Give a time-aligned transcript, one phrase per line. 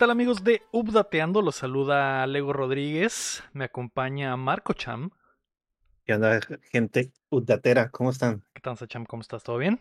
[0.00, 1.42] ¿Qué tal amigos de Updateando?
[1.42, 5.10] Los saluda Lego Rodríguez, me acompaña Marco Cham.
[6.06, 6.40] ¿Qué onda,
[6.72, 7.90] gente updatera?
[7.90, 8.42] ¿Cómo están?
[8.54, 9.04] ¿Qué tal, Cham?
[9.04, 9.42] ¿Cómo estás?
[9.42, 9.78] ¿Todo bien?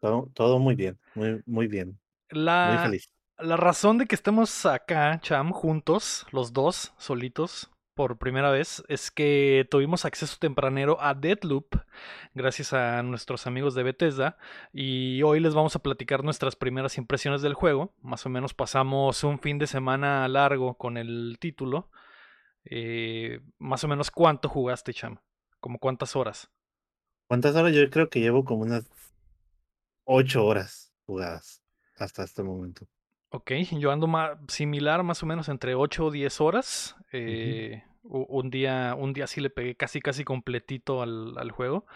[0.00, 1.98] Todo, todo muy bien, muy, muy bien.
[2.28, 3.10] La, Muy feliz.
[3.38, 9.10] la razón de que estemos acá, Cham, juntos, los dos, solitos, por primera vez, es
[9.10, 11.76] que tuvimos acceso tempranero a Deadloop,
[12.34, 14.36] gracias a nuestros amigos de Bethesda,
[14.72, 17.94] y hoy les vamos a platicar nuestras primeras impresiones del juego.
[18.02, 21.90] Más o menos pasamos un fin de semana largo con el título.
[22.64, 25.18] Eh, más o menos cuánto jugaste, Cham,
[25.60, 26.50] como cuántas horas.
[27.28, 27.72] ¿Cuántas horas?
[27.74, 28.88] Yo creo que llevo como unas
[30.04, 31.62] ocho horas jugadas
[31.96, 32.86] hasta este momento.
[33.30, 36.96] Ok, yo ando ma- similar, más o menos entre 8 o 10 horas.
[37.12, 41.86] Eh, un día, un día sí le pegué casi casi completito al, al juego.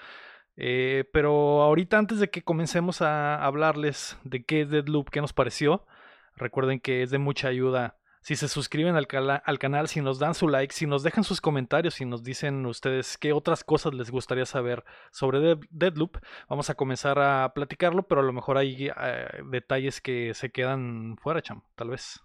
[0.56, 5.32] Eh, pero ahorita antes de que comencemos a hablarles de qué es Deadloop, qué nos
[5.32, 5.86] pareció,
[6.34, 7.96] recuerden que es de mucha ayuda.
[8.22, 9.06] Si se suscriben al,
[9.44, 12.66] al canal, si nos dan su like, si nos dejan sus comentarios, si nos dicen
[12.66, 18.02] ustedes qué otras cosas les gustaría saber sobre Dead- Deadloop, vamos a comenzar a platicarlo,
[18.02, 22.20] pero a lo mejor hay eh, detalles que se quedan fuera, cham, tal vez.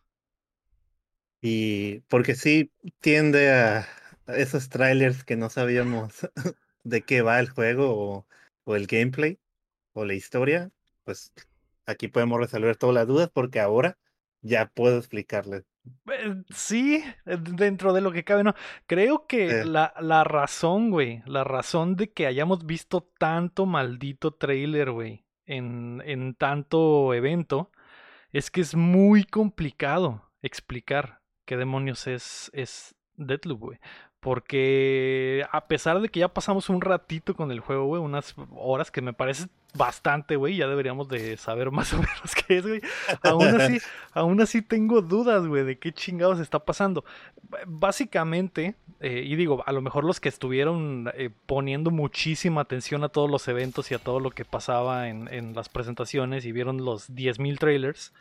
[1.46, 3.88] Y porque sí tiende a
[4.28, 6.30] esos trailers que no sabíamos
[6.84, 8.28] de qué va el juego o,
[8.64, 9.40] o el gameplay
[9.94, 10.72] o la historia,
[11.06, 11.34] pues
[11.86, 13.98] aquí podemos resolver todas las dudas porque ahora
[14.42, 15.66] ya puedo explicarles.
[16.10, 18.54] Eh, sí, eh, dentro de lo que cabe, no.
[18.88, 24.92] Creo que la, la razón, güey, la razón de que hayamos visto tanto maldito trailer,
[24.92, 27.72] güey, en, en tanto evento,
[28.34, 33.80] es que es muy complicado explicar qué demonios es, es Deathloop, güey.
[34.20, 38.90] Porque a pesar de que ya pasamos un ratito con el juego, güey, unas horas
[38.90, 42.82] que me parece bastante, güey, ya deberíamos de saber más o menos qué es, güey.
[43.22, 43.80] Aún así,
[44.14, 47.04] aún así tengo dudas, güey, de qué chingados está pasando.
[47.68, 53.10] Básicamente, eh, y digo, a lo mejor los que estuvieron eh, poniendo muchísima atención a
[53.10, 56.86] todos los eventos y a todo lo que pasaba en, en las presentaciones y vieron
[56.86, 58.14] los 10.000 trailers,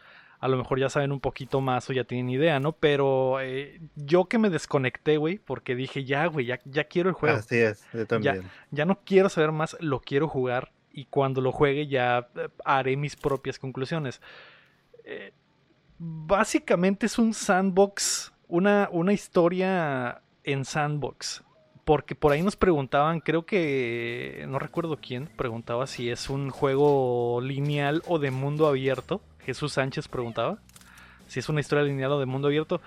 [0.42, 2.72] a lo mejor ya saben un poquito más o ya tienen idea, ¿no?
[2.72, 7.14] Pero eh, yo que me desconecté, güey, porque dije, ya, güey, ya, ya quiero el
[7.14, 7.36] juego.
[7.36, 8.42] así es, yo también.
[8.72, 12.96] Ya no quiero saber más, lo quiero jugar y cuando lo juegue ya eh, haré
[12.96, 14.20] mis propias conclusiones.
[15.04, 15.32] Eh,
[15.96, 21.44] básicamente es un sandbox, una, una historia en sandbox.
[21.84, 27.40] Porque por ahí nos preguntaban, creo que no recuerdo quién, preguntaba si es un juego
[27.40, 29.20] lineal o de mundo abierto.
[29.44, 30.58] Jesús Sánchez preguntaba
[31.26, 32.80] si es una historia lineal o de mundo abierto.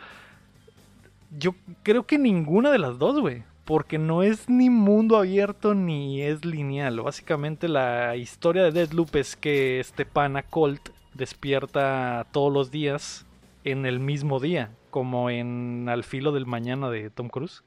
[1.37, 3.43] Yo creo que ninguna de las dos, güey.
[3.65, 7.01] Porque no es ni mundo abierto ni es lineal.
[7.01, 13.25] Básicamente la historia de Deadloop es que este pana Colt despierta todos los días
[13.63, 14.69] en el mismo día.
[14.91, 17.63] Como en Al filo del mañana de Tom Cruise.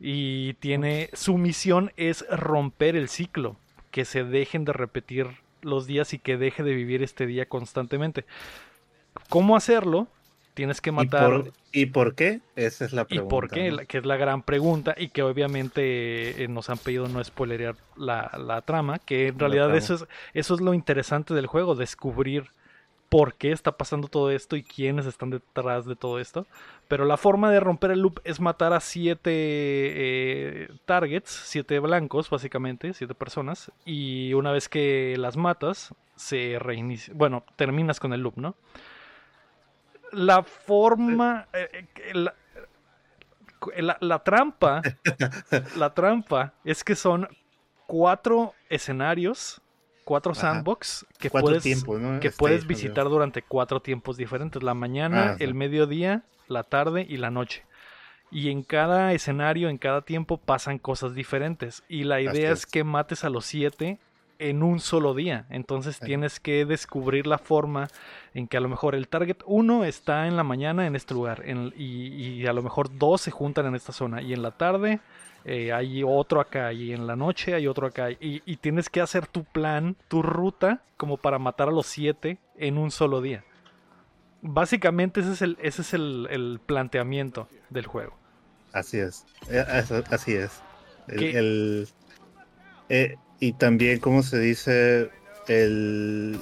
[0.00, 1.10] Y tiene.
[1.12, 3.56] Su misión es romper el ciclo.
[3.92, 5.28] Que se dejen de repetir
[5.62, 8.24] los días y que deje de vivir este día constantemente.
[9.28, 10.08] ¿Cómo hacerlo?
[10.54, 11.30] Tienes que ¿Y matar.
[11.30, 12.40] por, ¿Y por qué?
[12.56, 13.28] Esa es la ¿Y pregunta.
[13.28, 13.86] por qué?
[13.86, 18.30] Que es la gran pregunta y que obviamente eh, nos han pedido no spoilerear la,
[18.38, 22.50] la trama, que en realidad eso es, eso es lo interesante del juego, descubrir
[23.08, 26.46] por qué está pasando todo esto y quiénes están detrás de todo esto.
[26.88, 32.28] Pero la forma de romper el loop es matar a siete eh, targets, siete blancos
[32.30, 38.20] básicamente, siete personas, y una vez que las matas, se reinicia, bueno, terminas con el
[38.22, 38.56] loop, ¿no?
[40.12, 41.46] La forma...
[41.52, 42.14] eh, eh,
[43.82, 44.82] la, la trampa,
[45.76, 47.28] la trampa es que son
[47.86, 49.60] cuatro escenarios,
[50.08, 50.40] cuatro Ajá.
[50.40, 52.18] sandbox que Cuatro puedes, tiempos, ¿no?
[52.20, 57.04] que Stage, puedes visitar durante cuatro tiempos diferentes, la mañana, Ah, el mediodía, la tarde
[57.06, 57.64] y la noche.
[58.30, 61.82] Y en cada escenario, en cada tiempo pasan cosas diferentes.
[61.88, 63.98] Y la idea es que mates a los siete
[64.38, 65.44] en un solo día.
[65.50, 67.88] Entonces tienes que descubrir la forma
[68.34, 71.42] en que a lo mejor el target 1 está en la mañana en este lugar
[71.44, 72.06] en- y,
[72.40, 75.00] y a lo mejor dos se juntan en esta zona y en la tarde
[75.44, 79.00] eh, hay otro acá y en la noche hay otro acá y, y tienes que
[79.00, 83.44] hacer tu plan, tu ruta como para matar a los siete en un solo día.
[84.40, 88.16] Básicamente ese es el, ese es el, el planteamiento del juego.
[88.72, 89.24] Así es.
[89.50, 89.64] eh,
[90.10, 90.62] Así es.
[91.08, 91.88] El,
[92.88, 95.10] eh, y también, ¿cómo se dice?
[95.48, 96.40] El.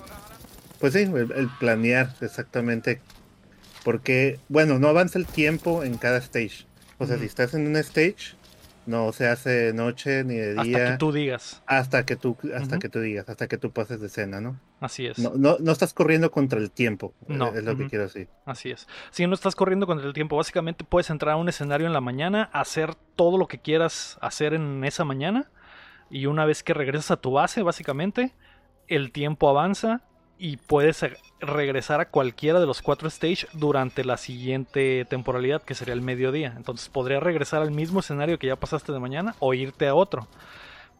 [0.81, 3.01] Pues sí, el, planear exactamente.
[3.85, 6.67] Porque, bueno, no avanza el tiempo en cada stage.
[6.99, 8.36] O sea, si estás en un stage,
[8.87, 10.79] No se hace noche ni de día.
[10.79, 11.63] Hasta que tú digas.
[11.67, 14.61] Hasta que tú, hasta que tú digas, hasta que tú pases de escena, ¿no?
[14.81, 15.19] Así es.
[15.19, 17.13] No, no, no estás corriendo contra el tiempo.
[17.27, 17.49] No.
[17.49, 18.29] Es lo que quiero decir.
[18.45, 18.87] Así es.
[19.11, 22.01] Si no estás corriendo contra el tiempo, básicamente puedes entrar a un escenario en la
[22.01, 25.51] mañana, hacer todo lo que quieras hacer en esa mañana.
[26.09, 28.35] Y una vez que regresas a tu base, básicamente,
[28.87, 30.03] el tiempo avanza
[30.39, 31.05] y puedes
[31.41, 36.55] regresar a cualquiera de los cuatro stages durante la siguiente temporalidad, que sería el mediodía.
[36.57, 40.29] Entonces podrías regresar al mismo escenario que ya pasaste de mañana o irte a otro.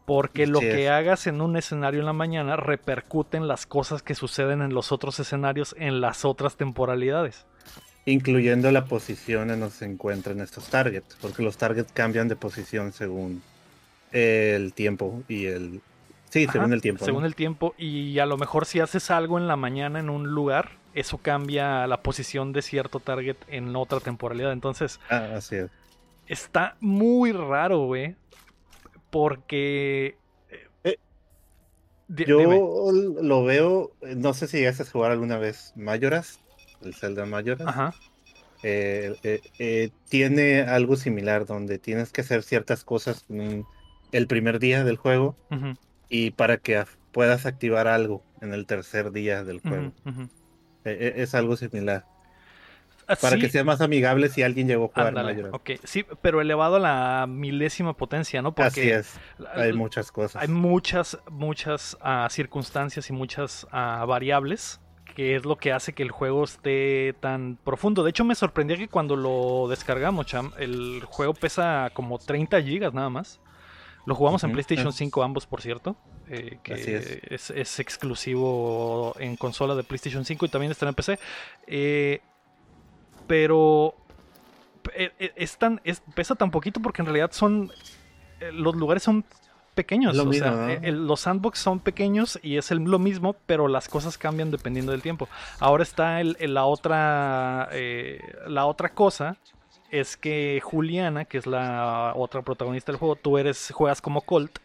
[0.05, 4.15] Porque lo que hagas en un escenario en la mañana repercute en las cosas que
[4.15, 7.45] suceden en los otros escenarios en las otras temporalidades.
[8.05, 12.93] Incluyendo la posición en donde se encuentran estos targets, porque los targets cambian de posición
[12.93, 13.41] según
[14.13, 15.81] el tiempo y el,
[16.29, 17.05] Sí, según el tiempo.
[17.05, 17.73] Según el tiempo.
[17.77, 21.87] Y a lo mejor si haces algo en la mañana en un lugar, eso cambia
[21.87, 24.51] la posición de cierto target en otra temporalidad.
[24.51, 24.99] Entonces.
[25.09, 25.71] Ah, así es.
[26.27, 28.15] Está muy raro, güey.
[29.09, 30.17] Porque.
[30.83, 30.97] Eh,
[32.09, 33.91] yo lo veo.
[34.01, 36.41] No sé si llegaste a jugar alguna vez Mayoras.
[36.83, 37.67] El Zelda Mayoras.
[37.67, 37.93] Ajá.
[38.63, 39.15] Eh,
[39.59, 43.23] eh, tiene algo similar donde tienes que hacer ciertas cosas
[44.11, 45.35] el primer día del juego
[46.09, 49.91] y para que puedas activar algo en el tercer día del juego.
[50.85, 52.05] E, e, es algo similar.
[53.09, 56.75] Ah, para que sea más amigable si alguien llegó a jugar Ok, sí, pero elevado
[56.75, 58.53] a la milésima potencia, ¿no?
[58.53, 59.13] Porque Así es.
[59.53, 60.41] Hay muchas cosas.
[60.41, 64.81] Hay muchas, muchas uh, circunstancias y muchas uh, variables
[65.15, 68.03] que es lo que hace que el juego esté tan profundo.
[68.03, 72.93] De hecho, me sorprendió que cuando lo descargamos, Cham, el juego pesa como 30 gigas
[72.93, 73.39] nada más.
[74.07, 75.97] Lo jugamos en PlayStation 5 ambos, por cierto.
[76.29, 77.79] Eh, que es.
[77.81, 81.19] exclusivo en consola de PlayStation 5 y también está en PC.
[81.67, 82.21] Eh,
[83.27, 83.95] pero
[84.95, 85.81] eh, es tan,
[86.15, 87.69] pesa tan poquito porque en realidad son.
[88.53, 89.25] Los lugares son
[89.75, 90.15] pequeños.
[90.15, 95.27] los sandbox son pequeños y es lo mismo, pero las cosas cambian dependiendo del tiempo.
[95.59, 97.69] Ahora está la otra.
[98.47, 99.35] la otra cosa
[99.91, 104.59] es que Juliana, que es la otra protagonista del juego, tú eres juegas como Colt.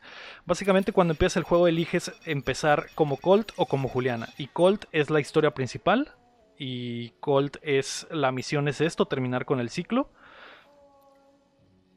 [0.45, 4.29] Básicamente cuando empiezas el juego eliges empezar como Colt o como Juliana.
[4.39, 6.13] Y Colt es la historia principal
[6.59, 10.11] y Colt es la misión es esto, terminar con el ciclo.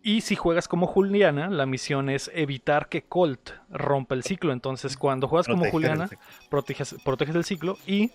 [0.03, 4.53] Y si juegas como Juliana, la misión es evitar que Colt rompa el ciclo.
[4.53, 6.07] Entonces, cuando juegas como Juliana,
[6.51, 8.11] proteges, proteges el ciclo y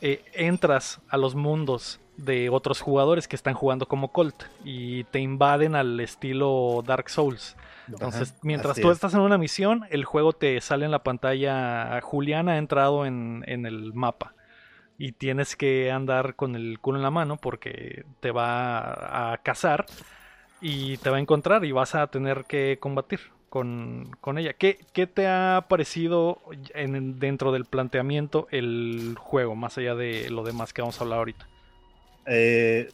[0.00, 5.20] eh, entras a los mundos de otros jugadores que están jugando como Colt y te
[5.20, 7.56] invaden al estilo Dark Souls.
[7.88, 12.48] Entonces, mientras tú estás en una misión, el juego te sale en la pantalla Julián
[12.48, 14.34] ha entrado en, el mapa.
[14.96, 19.86] Y tienes que andar con el culo en la mano porque te va a cazar
[20.60, 23.20] y te va a encontrar y vas a tener que combatir
[23.50, 24.52] con, ella.
[24.54, 26.40] ¿Qué, ¿Qué, te ha parecido
[26.74, 31.18] en, dentro del planteamiento el juego, más allá de lo demás que vamos a hablar
[31.18, 31.46] ahorita?
[32.26, 32.90] Eh,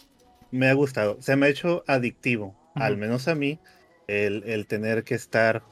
[0.50, 1.21] me ha gustado.
[1.21, 3.59] Se me ha hecho adictivo, al menos a mí,
[4.09, 5.62] el, tener que estar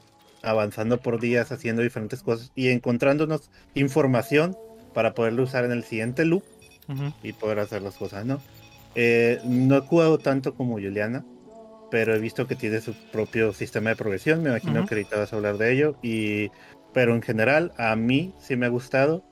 [0.41, 4.57] avanzando por días haciendo diferentes cosas y encontrándonos información
[4.93, 6.43] para poderlo usar en el siguiente loop
[7.21, 8.41] y poder hacer las cosas, ¿no?
[8.95, 11.23] Eh, no he jugado tanto como Juliana,
[11.91, 14.41] pero he visto que tiene su propio sistema de progresión.
[14.41, 15.95] Me imagino que ahorita vas a hablar de ello.
[16.01, 16.49] Y,
[16.93, 19.23] pero en general, a mí sí me ha gustado.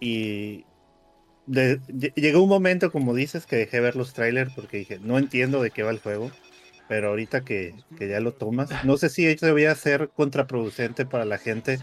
[0.00, 0.64] Y,
[1.46, 5.70] llegó un momento, como dices, que dejé ver los trailers porque dije, no entiendo de
[5.70, 6.30] qué va el juego.
[6.88, 11.38] Pero ahorita que, ya lo tomas, no sé si esto debería ser contraproducente para la
[11.38, 11.78] gente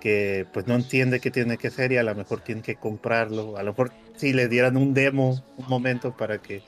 [0.00, 3.56] que pues no entiende qué tiene que hacer y a lo mejor tiene que comprarlo.
[3.56, 6.62] A lo mejor si le dieran un demo un momento para que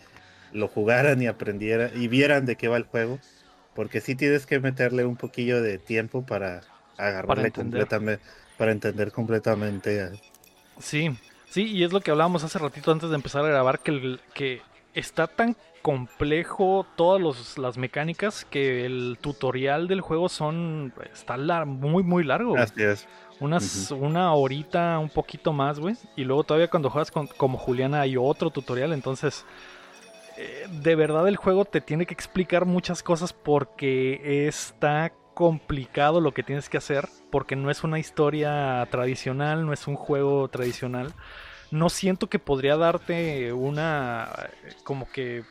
[0.52, 3.18] lo jugaran y aprendieran y vieran de qué va el juego.
[3.74, 6.62] Porque sí tienes que meterle un poquillo de tiempo para
[6.96, 8.22] agarrarle completamente,
[8.56, 10.12] para entender completamente.
[10.80, 11.10] Sí,
[11.48, 14.20] Sí, y es lo que hablábamos hace ratito antes de empezar a grabar, que, el,
[14.34, 14.62] que
[14.94, 22.24] está tan complejo todas las mecánicas que el tutorial del juego son está muy muy
[22.24, 22.56] largo.
[22.56, 23.06] Así es.
[23.38, 25.94] Unas, Una horita, un poquito más, güey.
[26.16, 29.44] Y luego todavía cuando juegas con, como Juliana hay otro tutorial, entonces...
[30.38, 36.32] Eh, de verdad el juego te tiene que explicar muchas cosas porque está complicado lo
[36.32, 41.12] que tienes que hacer porque no es una historia tradicional, no es un juego tradicional.
[41.70, 44.48] No siento que podría darte una
[44.82, 45.44] como que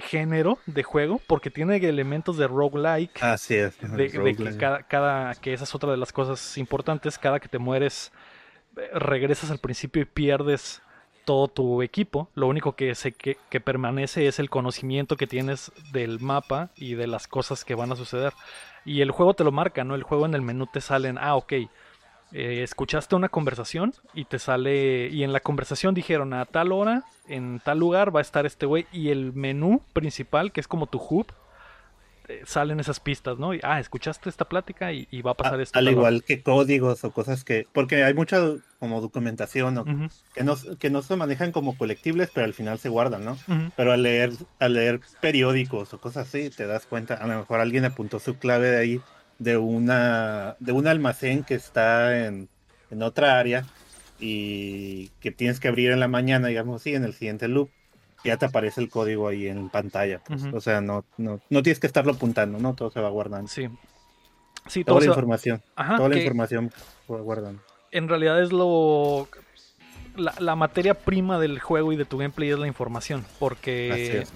[0.00, 3.22] género de juego porque tiene elementos de roguelike.
[3.22, 3.78] Así es.
[3.82, 7.58] De, que cada, cada, que esa es otra de las cosas importantes, cada que te
[7.58, 8.10] mueres
[8.78, 10.80] eh, regresas al principio y pierdes
[11.28, 12.30] todo tu equipo.
[12.34, 17.06] Lo único que, se, que, permanece es el conocimiento que tienes del mapa y de
[17.06, 18.32] las cosas que van a suceder.
[18.86, 19.94] Y el juego te lo marca, ¿no?
[19.94, 21.52] El juego en el menú te salen, ah, ok.
[22.32, 25.08] Eh, escuchaste una conversación y te sale.
[25.08, 28.64] Y en la conversación dijeron a tal hora, en tal lugar va a estar este
[28.64, 28.86] güey.
[28.90, 31.26] Y el menú principal, que es como tu hub,
[32.28, 33.54] eh, salen esas pistas, ¿no?
[33.54, 35.78] Y, ah, escuchaste esta plática y, va a pasar esto.
[35.78, 37.66] Al igual que códigos o cosas que.
[37.72, 38.38] Porque hay mucha
[38.78, 43.24] como documentación que, no, que no se manejan como colectibles, pero al final se guardan,
[43.24, 43.38] ¿no?
[43.76, 47.60] Pero al leer, al leer periódicos o cosas así, te das cuenta, a lo mejor
[47.60, 49.00] alguien apuntó su clave de ahí
[49.38, 52.48] de una de un almacén que está en,
[52.90, 53.64] en otra área
[54.20, 57.70] y que tienes que abrir en la mañana, digamos así, en el siguiente loop
[58.24, 60.20] ya te aparece el código ahí en pantalla.
[60.24, 60.44] Pues.
[60.52, 62.74] O sea, no, no, no tienes que estarlo apuntando, ¿no?
[62.74, 63.48] Todo se va guardando.
[63.48, 63.68] Sí.
[64.66, 65.62] Sí, toda la información.
[65.76, 66.70] toda la información
[67.06, 67.62] se va guardando.
[67.90, 69.28] En realidad es lo.
[70.16, 73.24] La, materia prima del juego y de tu gameplay es la información.
[73.38, 74.26] Porque.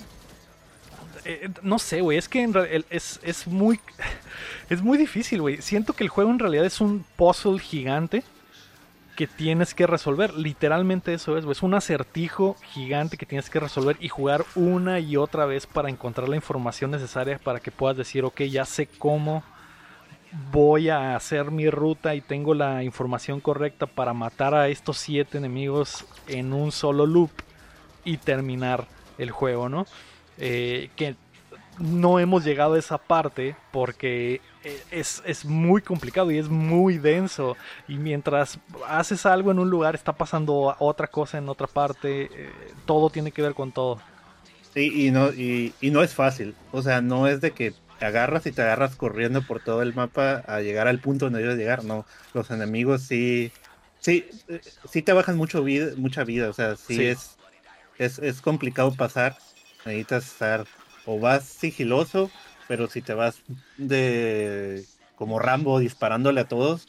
[1.25, 2.19] Eh, no sé, güey.
[2.19, 2.49] Es que
[2.91, 3.81] es, es muy.
[4.71, 5.61] Es muy difícil, güey.
[5.61, 8.23] Siento que el juego en realidad es un puzzle gigante
[9.17, 10.35] que tienes que resolver.
[10.35, 15.17] Literalmente eso es, es un acertijo gigante que tienes que resolver y jugar una y
[15.17, 19.43] otra vez para encontrar la información necesaria para que puedas decir, ok, ya sé cómo
[20.51, 25.39] voy a hacer mi ruta y tengo la información correcta para matar a estos siete
[25.39, 27.31] enemigos en un solo loop
[28.05, 28.87] y terminar
[29.19, 29.87] el juego, ¿no?
[30.39, 31.17] Eh, que
[31.79, 37.57] no hemos llegado a esa parte porque eh, es, muy complicado y es muy denso.
[37.89, 42.25] Y mientras haces algo en un lugar, está pasando otra cosa en otra parte.
[42.25, 42.51] Eh,
[42.87, 44.01] todo tiene que ver con todo.
[44.75, 46.55] Sí, y no, y, no es fácil.
[46.71, 49.95] O sea, no es de que te agarras y te agarras corriendo por todo el
[49.95, 51.85] mapa a llegar al punto donde debes llegar.
[51.85, 53.53] No, los enemigos sí.
[54.01, 54.61] Sí, eh,
[54.91, 56.49] sí te bajan mucho vida, mucha vida.
[56.49, 57.37] O sea, sí, Es,
[57.99, 59.37] es, es complicado pasar.
[59.85, 60.65] Necesitas estar
[61.07, 62.31] o vas sigiloso
[62.69, 63.43] pero si te vas
[63.77, 66.89] de como Rambo disparándole a todos,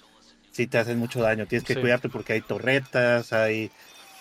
[0.51, 1.45] sí te hacen mucho daño.
[1.45, 3.69] Tienes que cuidarte porque hay torretas, hay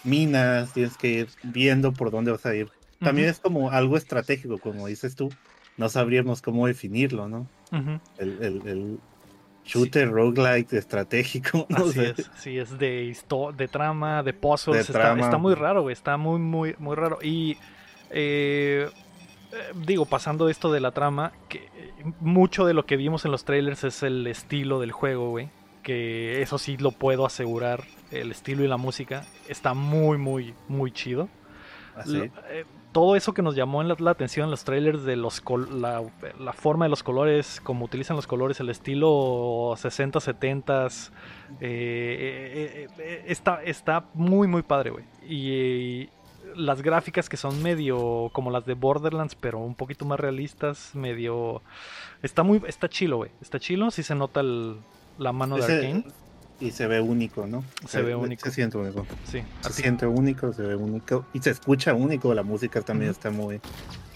[0.05, 2.69] minas, tienes que ir viendo por dónde vas a ir.
[2.99, 5.33] También es como algo estratégico, como dices tú.
[5.77, 7.47] No sabríamos cómo definirlo, ¿no?
[8.19, 8.99] el, el,
[9.65, 11.69] shooter roguelike estratégico.
[11.75, 13.17] Así es, sí, es de,
[13.57, 14.91] de trama, de puzzles.
[14.91, 17.21] está, está, muy raro, Está muy, muy, muy raro.
[17.23, 17.57] Y
[18.11, 18.91] eh,
[19.75, 23.45] digo, pasando esto de la trama, que eh, mucho de lo que vimos en los
[23.45, 25.51] trailers es el estilo del juego, güey.
[25.83, 27.85] Que eso sí lo puedo asegurar.
[28.11, 31.29] El estilo y la música está muy, muy, muy chido.
[31.97, 36.03] ¿Ah, eh, todo eso que nos llamó la, atención en los trailers de los la,
[36.39, 40.89] la, forma de los colores, cómo utilizan los colores, el estilo 60, 70
[43.27, 45.05] está, está muy, muy padre, güey.
[45.27, 46.09] Y,
[46.57, 51.63] las gráficas que son medio como las de Borderlands, pero un poquito más realistas, medio...
[52.23, 52.63] Está muy...
[52.67, 53.31] Está chilo, güey.
[53.41, 56.05] Está chilo, sí se nota la mano de Arkane.
[56.61, 57.65] Y se ve único, ¿no?
[57.89, 58.45] Se, ve único.
[58.45, 59.05] Se siente único.
[59.25, 59.43] Sí.
[59.63, 61.27] Se siente único, se ve único.
[61.33, 63.61] Y se escucha único, la música también está muy...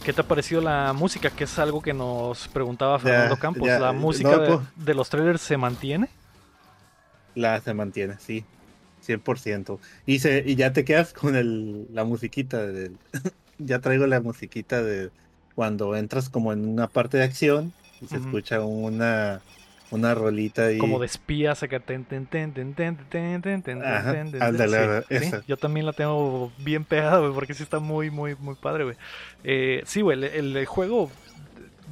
[0.05, 1.31] ¿Qué te ha parecido la música?
[1.31, 3.67] Que es algo que nos preguntaba Fernando Campos.
[3.67, 4.61] ¿La música de, pues.
[4.77, 6.09] de los trailers se mantiene?
[7.35, 8.45] La se mantiene, sí.
[9.07, 9.79] 100%.
[10.07, 12.67] Y, se, y ya te quedas con el, la musiquita.
[12.67, 12.91] De,
[13.59, 15.11] ya traigo la musiquita de
[15.55, 19.41] cuando entras como en una parte de acción y se escucha una,
[19.91, 20.79] una rolita ahí.
[20.79, 21.83] Como de espías acá.
[25.47, 28.97] Yo también la tengo bien pegada, porque sí está muy, muy, muy padre, güey.
[29.45, 31.11] Eh, sí, güey, el, el, juego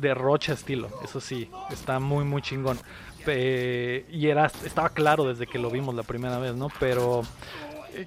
[0.00, 2.78] derrocha estilo, eso sí, está muy, muy chingón
[3.26, 6.68] y era, estaba claro desde que lo vimos la primera vez, ¿no?
[6.80, 7.22] Pero,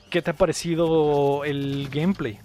[0.09, 2.39] ¿qué te ha parecido el gameplay?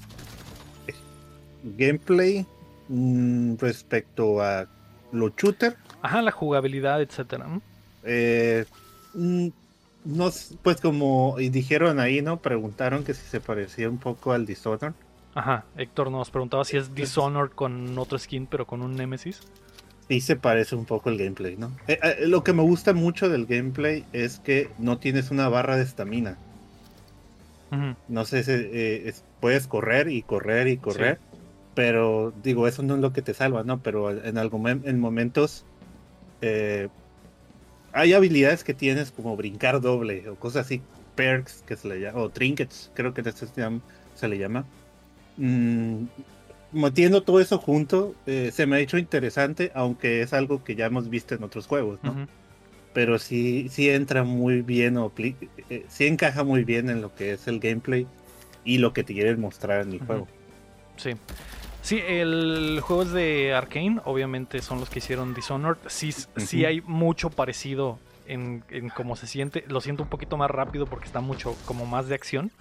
[1.62, 2.46] Gameplay
[2.88, 4.66] mm, respecto a
[5.12, 5.76] los shooter.
[6.00, 7.46] Ajá, la jugabilidad, etcétera.
[8.04, 8.64] Eh,
[9.14, 9.48] mm,
[10.04, 10.30] no,
[10.62, 12.38] pues como dijeron ahí, ¿no?
[12.38, 14.94] Preguntaron que si se parecía un poco al Dishonored.
[15.34, 19.40] Ajá, Héctor nos preguntaba si es Dishonored con otro skin, pero con un Nemesis
[20.12, 21.72] sí se parece un poco el gameplay, ¿no?
[21.88, 25.76] Eh, eh, lo que me gusta mucho del gameplay es que no tienes una barra
[25.78, 26.36] de estamina.
[28.06, 31.18] No sé, si eh, puedes correr y correr y correr,
[31.74, 33.80] pero digo, eso no es lo que te salva, ¿no?
[33.80, 35.64] Pero en, algún, en momentos
[37.94, 40.82] hay habilidades que tienes como brincar doble o cosas así,
[41.14, 44.66] perks que se le llama, o trinkets, creo que se le llama.
[45.38, 46.04] Mm,
[46.72, 50.86] metiendo todo eso junto, eh, se me ha hecho interesante, aunque es algo que ya
[50.86, 52.26] hemos visto en otros juegos, ¿no?
[52.92, 57.32] Pero sí, sí entra muy bien, o eh, sí encaja muy bien en lo que
[57.32, 58.06] es el gameplay.
[58.64, 60.28] y lo que te quieren mostrar en el juego.
[60.96, 61.14] Sí.
[61.82, 65.78] Sí, el juego es de Arkane, obviamente son los que hicieron Dishonored.
[65.88, 67.98] Sí, sí hay mucho parecido
[68.28, 69.64] en, en, cómo se siente.
[69.66, 72.52] Lo siento un poquito más rápido porque está mucho como más de acción.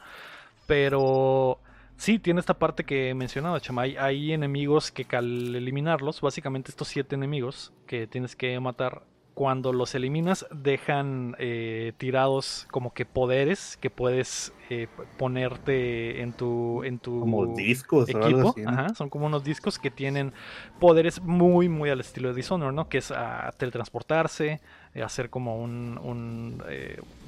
[0.66, 1.60] Pero
[2.02, 3.84] sí, tiene esta parte que mencionaba, Chama.
[3.84, 9.04] Hay, hay enemigos que al eliminarlos, básicamente estos siete enemigos que tienes que matar,
[9.34, 16.84] cuando los eliminas dejan eh, tirados como que poderes que puedes eh, ponerte en tu
[16.84, 18.54] en tu como discos equipo.
[18.66, 20.34] Ajá, son como unos discos que tienen
[20.80, 24.60] poderes muy muy al estilo de Dishonored no que es a teletransportarse
[24.94, 26.62] eh, hacer como un, un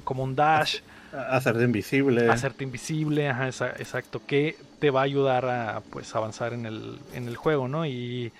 [0.04, 0.80] como un dash
[1.14, 2.30] hacerte invisible.
[2.30, 7.28] Hacerte invisible ajá, exacto que te va a ayudar a pues avanzar en el en
[7.28, 8.32] el juego no y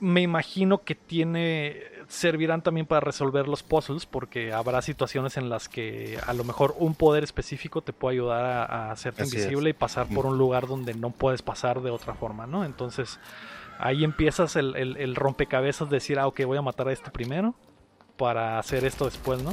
[0.00, 5.68] me imagino que tiene servirán también para resolver los puzzles porque habrá situaciones en las
[5.68, 10.08] que a lo mejor un poder específico te puede ayudar a, hacerte invisible y pasar
[10.08, 12.64] por un lugar donde no puedes pasar de otra forma, ¿no?
[12.64, 13.18] Entonces
[13.78, 17.10] ahí empiezas el, el, el rompecabezas de decir, ah, ok, voy a matar a este
[17.10, 17.54] primero
[18.22, 19.52] para hacer esto después, ¿no?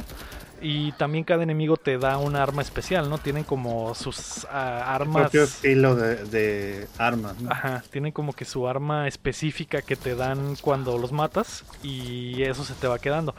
[0.62, 3.18] Y también cada enemigo te da un arma especial, ¿no?
[3.18, 5.22] Tienen como sus ah, armas.
[5.22, 7.36] Propio estilo de, armas.
[7.40, 7.50] ¿no?
[7.50, 12.62] Ajá, tienen como que su arma específica que te dan cuando los matas y eso
[12.62, 13.34] se te va quedando.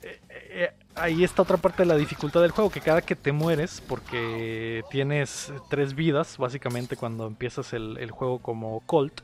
[0.00, 3.32] Eh, eh, ahí está otra parte de la dificultad del juego, que cada que te
[3.32, 9.20] mueres, porque tienes tres vidas, básicamente cuando empiezas el, el juego como Colt,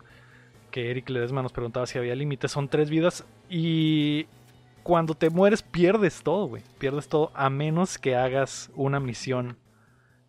[0.71, 4.27] que Eric Ledesma nos preguntaba si había límites, son tres vidas y
[4.89, 6.63] cuando te mueres pierdes todo, güey.
[6.79, 9.59] Pierdes todo a menos que hagas una misión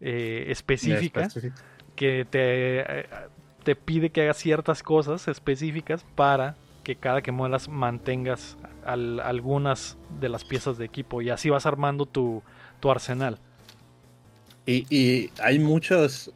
[0.01, 1.29] eh, específica
[1.95, 3.05] que te, eh,
[3.63, 10.27] te pide que hagas ciertas cosas específicas para que cada que mueras mantengas algunas de
[10.27, 12.43] las piezas de equipo y así vas armando tu,
[12.81, 13.39] tu arsenal.
[14.65, 16.33] Y, y, hay muchos,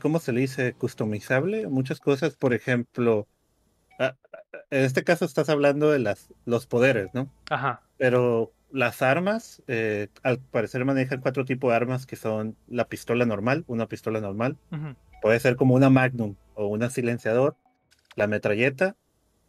[0.00, 0.72] ¿cómo se le dice?
[0.72, 3.28] Customizable, muchas cosas, por ejemplo,
[3.98, 7.28] en este caso estás hablando de las, los poderes, ¿no?
[7.50, 7.82] Ajá.
[7.96, 13.24] Pero las armas, eh, al parecer manejan cuatro tipos de armas que son la pistola
[13.24, 14.56] normal, una pistola normal.
[15.22, 17.56] Puede ser como una Magnum o una silenciador,
[18.14, 18.96] la metralleta,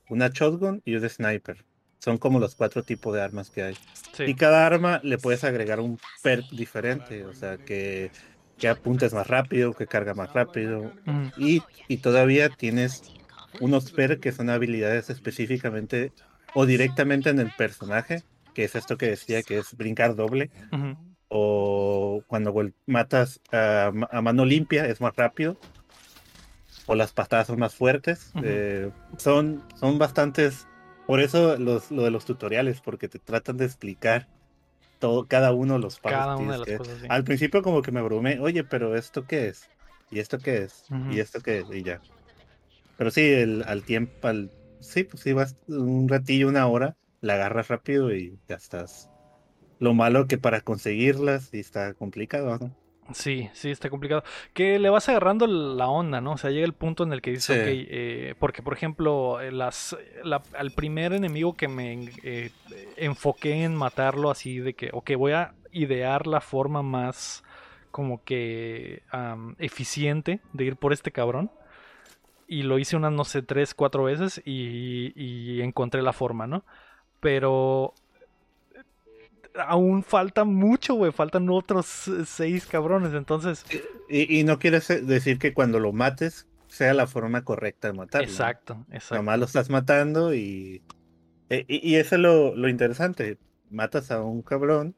[0.10, 1.66] una shotgun y un sniper.
[2.00, 3.78] Son como los cuatro tipos de armas que hay.
[4.20, 8.10] Y cada arma le puedes agregar un perk diferente, o sea, que,
[8.58, 10.94] que apuntes más rápido, que carga más rápido.
[11.38, 13.19] y, y todavía tienes
[13.60, 16.12] unos per que son habilidades específicamente
[16.54, 20.50] o directamente en el personaje, que es esto que decía que es brincar doble,
[21.28, 22.54] o cuando
[22.86, 25.58] matas a, mano limpia es más rápido,
[26.86, 28.34] o las patadas son más fuertes.
[28.44, 30.68] Eh, son, son bastantes,
[31.06, 34.28] por eso los, lo de los tutoriales, porque te tratan de explicar
[34.98, 36.18] todo, cada uno de los pasos.
[37.10, 39.70] Al principio como que me abrumé, oye, pero ¿esto qué es?
[40.12, 40.86] ¿Y esto qué es?
[41.10, 41.66] ¿Y esto qué es?
[41.72, 42.02] Y ya.
[43.00, 47.36] Pero sí, el, al tiempo, al, sí, pues sí, vas un ratillo, una hora, la
[47.36, 49.10] agarras rápido y ya estás.
[49.80, 52.76] Lo malo que para conseguirlas sí está complicado, ¿no?
[53.14, 54.26] Sí, sí, está complicado.
[54.54, 56.34] Que le vas agarrando la onda, ¿no?
[56.34, 59.54] O sea, llega el punto en el que dices, ok, eh, porque por ejemplo, eh,
[59.54, 59.96] las,
[60.54, 62.52] al primer enemigo que me eh,
[62.98, 67.46] enfoqué en matarlo así de que, ok, voy a idear la forma más
[67.92, 69.04] como que
[69.58, 71.50] eficiente de ir por este cabrón
[72.50, 76.66] y lo hice unas, no sé, tres, cuatro veces y, encontré la forma, ¿no?
[77.20, 77.94] Pero
[79.56, 81.12] aún falta mucho, güey.
[81.12, 83.64] Faltan otros seis cabrones, entonces...
[84.10, 88.28] Y, no quieres decir que cuando lo mates sea la forma correcta de matarlo.
[88.28, 89.16] Exacto, exacto.
[89.16, 90.82] Nomás lo estás matando y...
[91.52, 93.38] E, y, eso es lo, lo, interesante.
[93.70, 94.96] Matas a un cabrón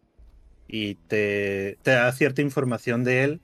[0.69, 3.41] y te, te da cierta información de él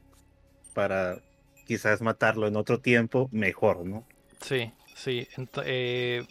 [0.73, 1.19] para
[1.67, 4.05] quizás matarlo en otro tiempo mejor, ¿no?
[4.41, 5.27] Sí, sí.
[5.65, 6.25] Eh,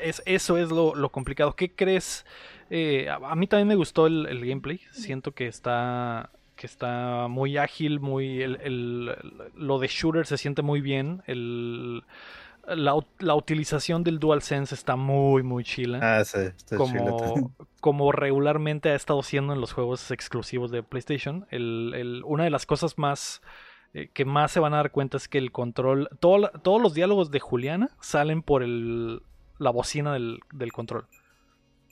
[0.00, 1.54] es, eso es lo, complicado.
[1.54, 2.26] ¿Qué crees?
[2.68, 4.80] Eh, a, mí también me gustó el, gameplay.
[4.92, 9.16] Siento que está que está muy ágil, muy el,
[9.54, 11.22] lo de shooter se siente muy bien.
[11.26, 12.02] El,
[12.76, 16.00] la, utilización del DualSense está muy, muy chila.
[16.02, 16.38] Ah, sí,
[16.76, 21.46] como, como regularmente ha estado siendo en los juegos exclusivos de PlayStation.
[21.50, 23.40] El, una de las cosas más
[23.92, 27.30] eh, que más se van a dar cuenta es que el control, todos los diálogos
[27.30, 29.22] de Juliana salen por el,
[29.58, 31.06] la bocina del, control.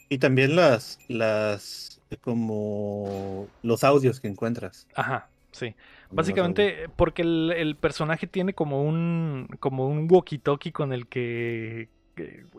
[0.08, 4.86] Y también las, las, como los audios que encuentras.
[4.94, 5.74] Aja, sí.
[6.10, 11.88] Básicamente porque el, personaje tiene como un, como un walkie-talkie con el que,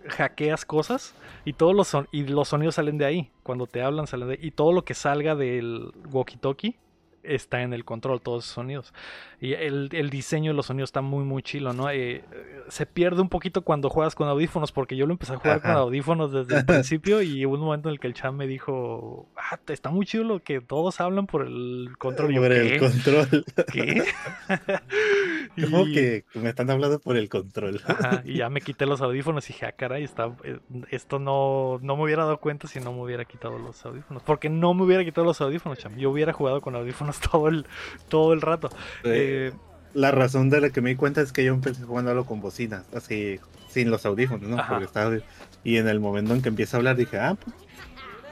[0.07, 3.31] hackeas cosas y todos los, y los sonidos salen de ahí.
[3.43, 4.39] Cuando te hablan salen de ahí.
[4.41, 6.75] Y todo lo que salga del walkie-talkie
[7.23, 8.93] está en el control, todos esos sonidos.
[9.41, 11.89] Y el, el diseño de los sonidos está muy, muy chilo, ¿no?
[11.89, 12.23] Eh,
[12.67, 15.71] se pierde un poquito cuando juegas con audífonos, porque yo lo empecé a jugar con
[15.71, 19.29] audífonos desde el principio y hubo un momento en el que el chat me dijo,
[19.37, 22.33] ah, está muy chido lo que todos hablan por el control.
[22.33, 22.73] Yo, por ¿qué?
[22.75, 23.45] el control.
[23.71, 24.03] ¿Qué?
[25.63, 27.81] ¿Cómo Y- que me están hablando por el control?
[27.85, 30.59] Ajá, y ya me quité los audífonos y dije, ah, caray, está, eh,
[30.91, 34.23] esto no, no me hubiera dado cuenta si no me hubiera quitado los audífonos.
[34.23, 35.95] Porque no me hubiera quitado los audífonos, cham.
[35.97, 37.65] Yo hubiera jugado con audífonos todo el,
[38.09, 38.69] todo el rato.
[39.03, 39.53] Eh, Eh,
[39.93, 42.83] La razón de la que me di cuenta es que yo empecé jugándolo con bocinas,
[42.95, 44.57] así, sin los audífonos, ¿no?
[44.67, 45.17] Porque estaba-
[45.63, 47.55] Y en el momento en que empieza a hablar dije, ah, pues...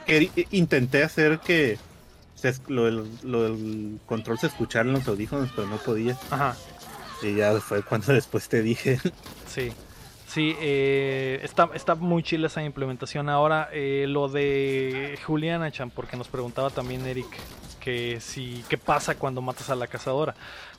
[0.06, 1.78] querí- intenté hacer que
[2.34, 6.16] se es- lo, del- lo del control se escuchara en los audífonos, pero no podía.
[6.30, 6.54] ajá,
[7.22, 8.98] Y ya fue cuando después te dije,
[9.46, 9.72] sí.
[10.28, 13.30] Sí, eh, está, está muy chila esa implementación.
[13.30, 17.26] Ahora, eh, lo de Juliana, Chan, porque nos preguntaba también Eric
[17.78, 20.34] que si qué pasa cuando matas a la cazadora.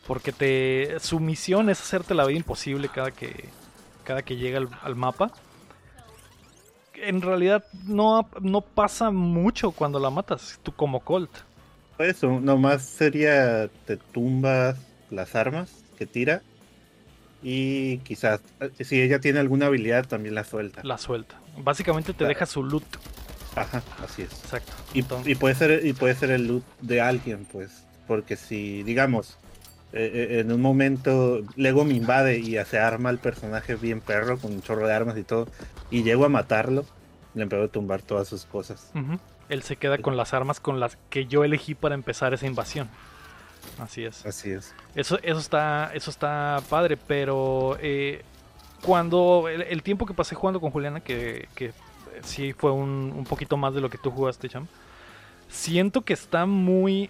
[0.07, 3.49] Porque te su misión es hacerte la vida imposible cada que,
[4.03, 5.31] cada que llega al, al mapa.
[6.93, 11.31] En realidad no, no pasa mucho cuando la matas, tú como Colt.
[11.99, 14.77] eso, nomás sería te tumbas
[15.09, 16.41] las armas que tira.
[17.41, 20.81] Y quizás, eh, si ella tiene alguna habilidad, también la suelta.
[20.83, 21.39] La suelta.
[21.57, 22.33] Básicamente te Claro.
[22.33, 22.85] deja su loot.
[23.55, 24.31] Ajá, así es.
[24.31, 24.71] Exacto.
[24.93, 29.37] Y, puede ser y puede ser el loot de alguien, pues, porque si digamos
[29.91, 34.37] eh, eh, en un momento Lego me invade y se arma el personaje bien perro
[34.37, 35.47] con un chorro de armas y todo
[35.89, 36.85] y llego a matarlo,
[37.33, 38.91] le empiezo a tumbar todas sus cosas.
[39.49, 42.87] Él se queda con las armas con las que yo elegí para empezar esa invasión.
[43.79, 44.25] Así es.
[44.25, 44.75] Así es.
[44.93, 48.23] Eso, eso está, eso está padre, pero eh,
[48.83, 51.73] cuando el, el tiempo que pasé jugando con Juliana, que, que
[52.23, 54.67] sí fue un, un poquito más de lo que tú jugaste, Cham,
[55.47, 57.09] siento que está muy,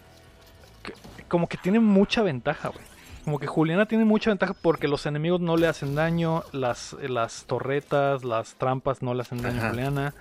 [1.28, 2.90] como que tiene mucha ventaja, güey.
[3.26, 7.46] Como que Juliana tiene mucha ventaja porque los enemigos no le hacen daño, las, las
[7.46, 9.70] torretas, las trampas no le hacen daño a.
[9.70, 10.14] Juliana.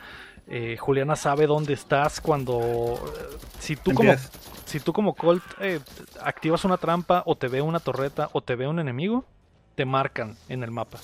[0.49, 2.59] Eh, Juliana sabe dónde estás cuando...
[2.61, 4.13] eh, Si tú como
[4.65, 5.81] si tú como Colt eh,
[6.23, 9.25] activas una trampa o te ve una torreta o te ve un enemigo,
[9.75, 10.99] te marcan en el mapa.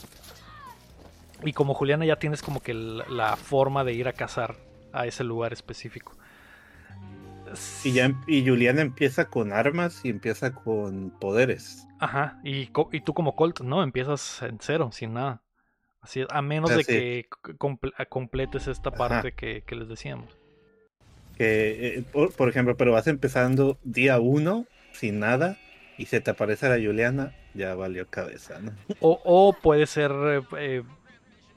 [1.44, 4.56] Y como Juliana ya tienes como que la forma de ir a cazar
[4.92, 6.16] a ese lugar específico.
[7.84, 11.86] y ya em- y Juliana empieza con armas y empieza con poderes.
[12.00, 15.42] Ajá, y, tú como Colt, no, empiezas en cero, sin nada.
[16.00, 16.84] Así es, a menos de Así.
[16.84, 17.26] que
[17.58, 20.36] comple- completes esta parte que, que les decíamos.
[21.38, 25.56] Que, eh, por, por ejemplo, pero vas empezando día uno sin nada
[25.96, 28.72] y se te aparece la Juliana, ya valió cabeza, ¿no?
[29.00, 30.82] O, o puede ser eh, eh,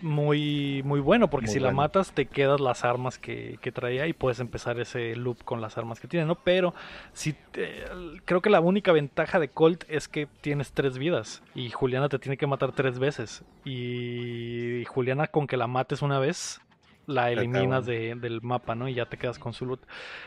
[0.01, 4.05] muy, muy bueno, porque Muy si la matas te quedas las armas que, que traía
[4.07, 6.35] y puedes empezar ese loop con las armas que tiene, ¿no?
[6.35, 6.73] Pero
[7.13, 7.83] si te-
[8.25, 12.19] creo que la única ventaja de Colt es que tienes tres vidas y Juliana te
[12.19, 13.43] tiene que matar tres veces.
[13.65, 16.61] Y Juliana con que la mates una vez,
[17.05, 18.87] la eliminas de- del mapa, ¿no?
[18.87, 19.81] Y ya te quedas con su loot.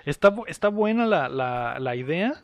[0.04, 2.42] Está, está buena la, la, la idea.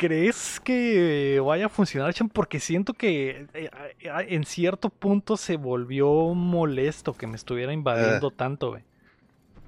[0.00, 2.30] ¿Crees que vaya a funcionar, Chan?
[2.30, 8.30] Porque siento que eh, eh, en cierto punto se volvió molesto que me estuviera invadiendo
[8.30, 8.84] tanto, güey.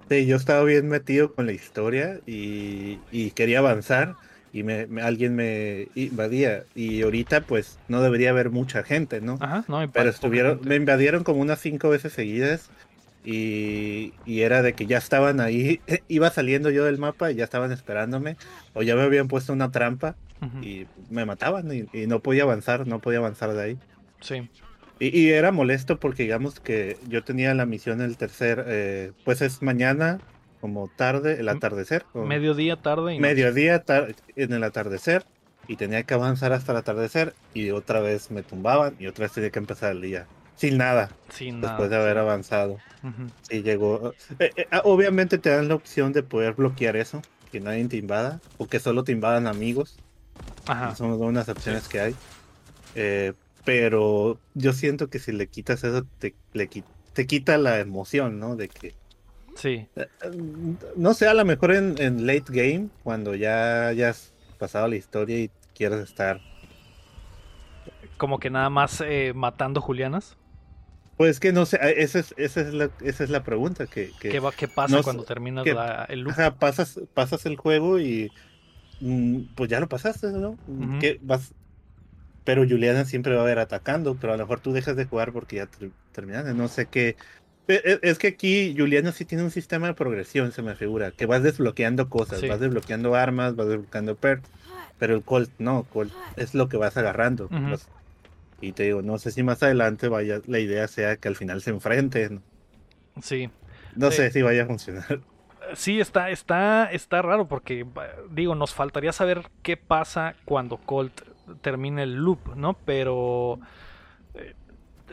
[0.09, 4.17] Sí, yo estaba bien metido con la historia y, y quería avanzar
[4.53, 9.39] y me, me- alguien me invadía y ahorita pues no debería haber mucha gente, ¿no?
[9.41, 10.69] Ajá, no, Pero estuvieron, gente.
[10.69, 12.71] me invadieron como unas cinco veces seguidas
[13.25, 17.45] y, y era de que ya estaban ahí, iba saliendo yo del mapa y ya
[17.45, 18.37] estaban esperándome
[18.75, 20.17] o ya me habían puesto una trampa
[20.63, 23.79] y me mataban y, y no podía avanzar, no podía avanzar de ahí.
[24.21, 24.49] Sí,
[25.01, 29.41] Y, y era molesto porque digamos que yo tenía la misión el tercer, eh, pues
[29.43, 30.21] es mañana
[30.61, 32.05] como tarde, el atardecer.
[32.13, 35.25] o mediodía, tarde y mediodía tar- en el atardecer
[35.69, 39.33] y tenía que avanzar hasta el atardecer y otra vez me tumbaban y otra vez
[39.33, 40.27] tenía que empezar el día.
[40.55, 41.77] Sin nada, Sin nada.
[41.77, 42.19] después de haber sí.
[42.19, 42.83] avanzado.
[43.51, 44.17] Y llegó...
[44.39, 47.97] eh, eh, ah, obviamente te dan la opción de poder bloquear eso, que nadie te
[47.97, 50.01] invada o que solo te invadan amigos.
[50.67, 52.17] Ajá, Son unas opciones que hay.
[52.95, 53.35] Eh,
[53.65, 56.69] pero yo siento que si le quitas eso, te, le
[57.13, 58.57] te quita la emoción, ¿no?
[58.57, 58.97] De que,
[59.55, 59.89] sí.
[60.97, 65.39] no sé, a lo mejor en, en late game, cuando ya hayas pasado la historia
[65.41, 66.41] y quieres estar,
[68.17, 70.37] Como que nada más eh, matando Julianas.
[71.23, 74.13] Pues que no sé, eh, esa es, esa es, la, esa es la pregunta, que,
[74.19, 76.33] que ¿Qué, va, qué pasa no cuando terminas que- la- el loop?
[76.33, 78.33] ajá, pasas, pasas el juego y
[79.01, 80.51] mm, pues ya lo pasaste, ¿no?
[80.67, 80.99] Ujú.
[80.99, 81.55] ¿Qué vas?
[82.45, 85.33] Pero Juliana siempre va a ver atacando, pero a lo mejor tú dejas de jugar
[85.33, 86.55] porque ya ter- terminaste.
[86.55, 87.17] No sé qué,
[87.69, 91.13] E, e, es que aquí Juliano sí tiene un sistema de progresión, se me figura,
[91.13, 94.53] que vas desbloqueando cosas, vas desbloqueando armas, vas desbloqueando perks,
[94.99, 97.53] pero el Colt no, Colt es lo que vas agarrando.
[98.63, 101.61] Y te digo, no sé si más adelante vaya, la idea sea que al final
[101.61, 102.43] se enfrenten.
[103.21, 103.51] Sí.
[103.97, 105.21] No sé si vaya a funcionar.
[105.75, 107.87] Sí, está, está, está raro porque,
[108.31, 111.23] digo, nos faltaría saber qué pasa cuando Colt
[111.63, 112.75] termine el loop, ¿no?
[112.85, 113.61] Pero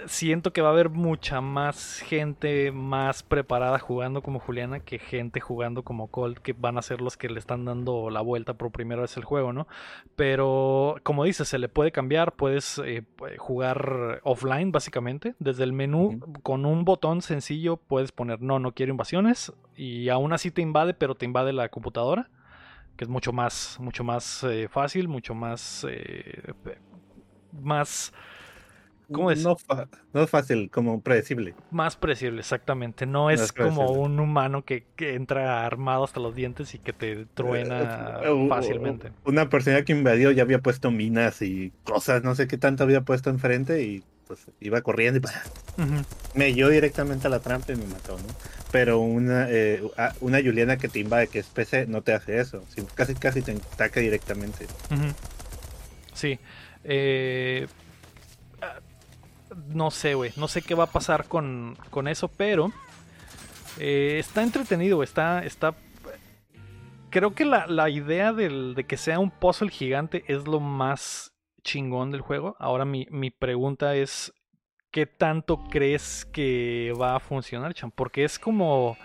[0.07, 5.39] siento que va a haber mucha más gente más preparada jugando como Juliana que gente
[5.39, 8.71] jugando como Colt, que van a ser los que le están dando la vuelta por
[8.71, 9.67] primera vez el juego, ¿no?
[10.15, 13.03] Pero como dices, se le puede cambiar, puedes eh,
[13.37, 18.91] jugar offline básicamente, desde el menú con un botón sencillo puedes poner no, no quiero
[18.91, 22.29] invasiones y aún así te invade, pero te invade la computadora,
[22.97, 26.53] que es mucho más, mucho más eh, fácil, mucho más, eh,
[27.51, 28.13] más
[29.11, 29.43] ¿Cómo es?
[29.43, 29.57] No,
[30.13, 31.55] es fácil, como predecible.
[31.71, 33.05] Más predecible, exactamente.
[33.05, 38.19] No es, como un humano que, entra armado hasta los dientes y que te truena
[38.23, 39.11] eh, fácilmente.
[39.25, 43.01] Una persona que invadió ya había puesto minas y cosas, no sé qué tanto había
[43.01, 47.87] puesto enfrente y pues iba corriendo y me dio directamente a la trampa y me
[47.87, 48.27] mató, ¿no?
[48.71, 49.81] Pero una, eh,
[50.21, 52.63] una Juliana que te invade, que es PC, no te hace eso.
[52.93, 54.67] Casi, casi te ataca directamente.
[56.13, 56.37] Sí.
[56.83, 57.67] Eh,
[59.67, 60.31] no sé, güey.
[60.37, 62.71] No sé qué va a pasar con, con eso, pero
[63.79, 65.75] eh, está entretenido, está, está...
[67.09, 72.21] Creo que la, idea de que sea un puzzle gigante es lo más chingón del
[72.21, 72.55] juego.
[72.59, 74.33] Ahora mi, mi pregunta es,
[74.91, 77.91] ¿qué tanto crees que va a funcionar, Chan?
[77.91, 78.97] Porque es como...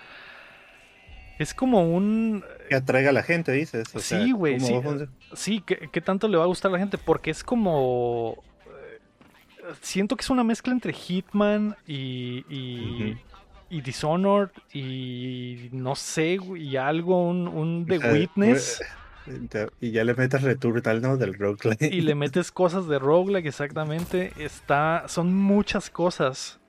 [1.38, 2.44] Es como un...
[2.68, 3.88] Que atraiga a la gente, dices.
[3.96, 4.60] sí, güey.
[4.60, 4.74] Sí,
[5.34, 6.96] sí ¿qué, tanto le va a gustar a la gente?
[6.96, 8.42] Porque es como
[9.80, 17.28] siento que es una mezcla entre Hitman y, y, Dishonored y no sé, y algo,
[17.28, 18.82] un, The Witness.
[19.80, 21.16] Y ya le metes Returnal, ¿no?
[21.16, 21.82] Del roguelike.
[21.82, 24.32] Y le metes cosas de roguelike, exactamente.
[24.38, 26.60] Está, son muchas cosas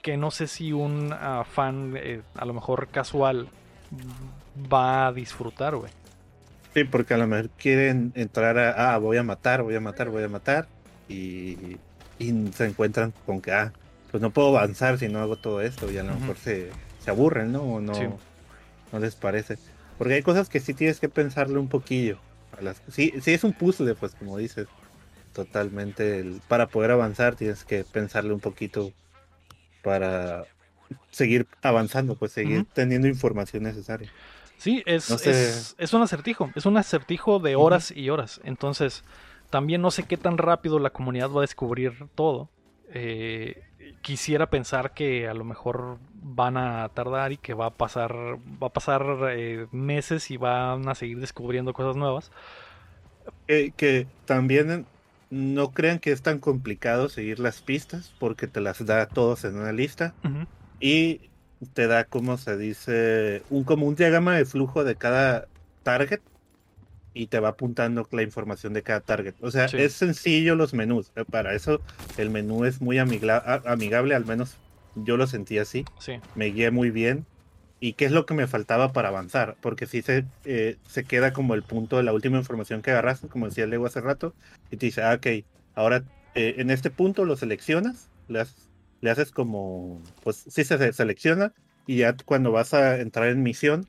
[0.00, 3.48] que no sé si un ah, fan, eh, a lo mejor casual,
[4.72, 5.90] va a disfrutar, güey.
[6.74, 10.10] Sí, porque a lo mejor quieren entrar a, ah, voy a matar, voy a matar,
[10.10, 10.68] voy a matar.
[11.08, 11.78] Y
[12.18, 13.72] y se encuentran con que, ah,
[14.10, 17.10] pues no puedo avanzar si no hago todo esto y a lo mejor se, se
[17.10, 17.62] aburren, ¿no?
[17.62, 17.92] O no,
[18.92, 19.58] no les parece.
[19.98, 22.18] Porque hay cosas que sí tienes que pensarle un poquillo.
[22.56, 24.68] A las, sí, sí es un puzzle, pues como dices.
[25.32, 26.24] Totalmente.
[26.46, 28.92] para poder avanzar tienes que pensarle un poquito
[29.82, 30.44] para
[31.10, 34.10] seguir avanzando, pues seguir teniendo información necesaria.
[34.58, 36.50] Sí, es, es, es, un acertijo.
[36.54, 38.40] Es un acertijo de horas y horas.
[38.44, 39.02] Entonces,
[39.54, 42.48] también no sé qué tan rápido la comunidad va a descubrir todo.
[42.92, 43.62] Eh,
[44.02, 48.12] quisiera pensar que a lo mejor van a tardar y que va a pasar,
[48.60, 52.32] va a pasar eh, meses y van a seguir descubriendo cosas nuevas.
[53.46, 54.86] que también
[55.30, 59.54] no crean que es tan complicado seguir las pistas porque te las da todos en
[59.54, 60.14] una lista
[60.80, 61.30] y
[61.74, 65.46] te da como se dice un como un diagrama de flujo de cada
[65.84, 66.20] target
[67.14, 69.34] y te va apuntando la información de cada target.
[69.40, 71.12] O sea, es sencillo los menús.
[71.14, 71.80] Eh, para eso
[72.18, 74.56] el menú es muy amigable, al menos
[74.96, 75.84] yo lo sentí así.
[76.00, 76.14] Sí.
[76.34, 77.24] Me guié muy bien.
[77.80, 79.56] ¿Y qué es lo que me faltaba para avanzar?
[79.60, 83.28] Porque si se, eh, se queda como el punto de la última información que agarraste,
[83.28, 84.34] como decía Lego hace rato,
[84.70, 86.02] y te dice, ah, ok, ahora
[86.34, 88.42] eh, en este punto lo seleccionas, le,
[89.02, 91.52] le haces como, pues sí se selecciona,
[91.86, 93.86] y ya cuando vas a entrar en misión,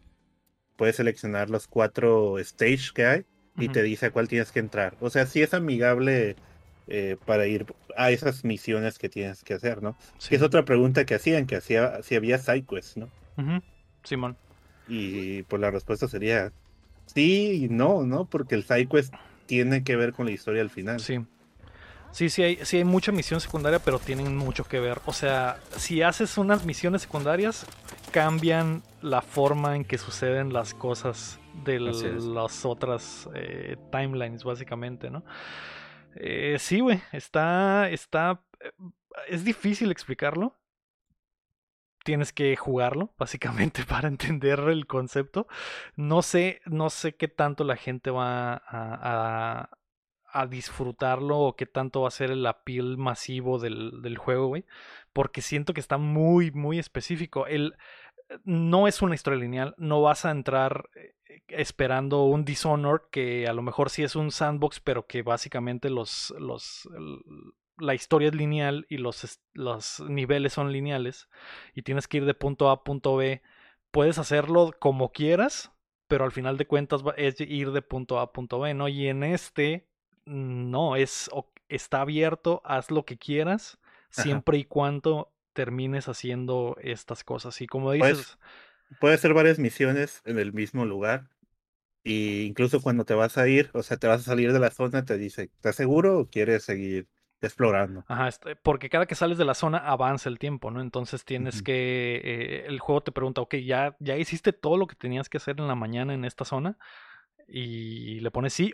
[0.76, 3.26] puedes seleccionar los cuatro stages que hay
[3.58, 4.96] y te dice a cuál tienes que entrar.
[5.00, 6.36] O sea, sí es amigable
[6.88, 7.66] eh, para ir
[7.98, 9.96] a esas misiones que tienes que hacer, ¿no?
[10.30, 13.10] es otra pregunta que hacían, que hacía, si había sidequests, ¿no?
[14.04, 14.38] Simón.
[14.88, 16.52] Y pues la respuesta sería
[17.06, 18.26] sí y no, ¿no?
[18.26, 19.14] Porque el sidequest
[19.46, 21.00] tiene que ver con la historia al final.
[21.00, 21.26] Sí.
[22.12, 25.00] Sí, sí hay, sí hay mucha misión secundaria, pero tienen mucho que ver.
[25.06, 27.66] O sea, si haces unas misiones secundarias,
[28.16, 35.26] cambian la forma en que suceden las cosas de las otras eh, timelines, básicamente, ¿no?
[36.16, 38.72] Eh, sí, güey, está, está, eh,
[39.28, 40.56] es difícil explicarlo.
[42.06, 45.50] Tienes que jugarlo, básicamente, para entender el concepto.
[45.98, 49.70] No sé, no sé qué tanto la gente va a,
[50.36, 54.66] a disfrutarlo o qué tanto va a ser el appeal masivo del, del juego, güey.
[55.14, 57.48] Porque siento que está muy, muy específico.
[57.48, 57.76] El,
[58.44, 61.16] no es una historia lineal, no vas a entrar eh,
[61.48, 66.34] esperando un Dishonored que a lo mejor sí es un sandbox, pero que básicamente los,
[66.40, 66.88] los
[67.78, 71.30] la historia es lineal y los, los niveles son lineales
[71.74, 73.42] y tienes que ir de punto A a punto B,
[73.92, 75.72] puedes hacerlo como quieras,
[76.08, 78.88] pero al final de cuentas es ir de punto A a punto B, ¿no?
[78.88, 79.88] Y en este,
[80.26, 81.30] no, es,
[81.68, 87.60] está abierto, haz lo que quieras, siempre y cuando termines haciendo estas cosas.
[87.62, 88.38] Y como dices...
[89.00, 91.30] Puedes, hacer varias misiones en el mismo lugar.
[92.04, 94.70] Y incluso cuando te vas a ir, o sea, te vas a salir de la
[94.70, 97.08] zona, te dice, ¿estás seguro o quieres seguir
[97.42, 98.04] explorando.
[98.08, 100.82] Ajá, este, porque cada que sales de la zona avanza el tiempo, ¿no?
[100.82, 104.96] Entonces tienes que, eh, el juego te pregunta, ok, ya, ya hiciste todo lo que
[104.96, 106.78] tenías que hacer en la mañana en esta zona
[107.48, 108.74] y le pones sí,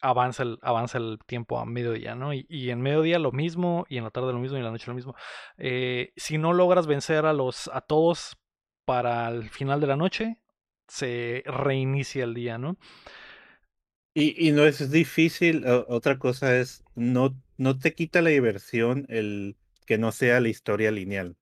[0.00, 2.34] avanza el, avanza el tiempo a mediodía, ¿no?
[2.34, 4.70] Y, y, en mediodía lo mismo, y en la tarde lo mismo, y en la
[4.70, 5.14] noche lo mismo.
[5.58, 8.38] Eh, si no logras vencer a los, a todos
[8.84, 10.38] para el final de la noche,
[10.88, 12.76] se reinicia el día, ¿no?
[14.12, 19.56] Y, y no es difícil, otra cosa es, no, no te quita la diversión el
[19.86, 21.36] que no sea la historia lineal.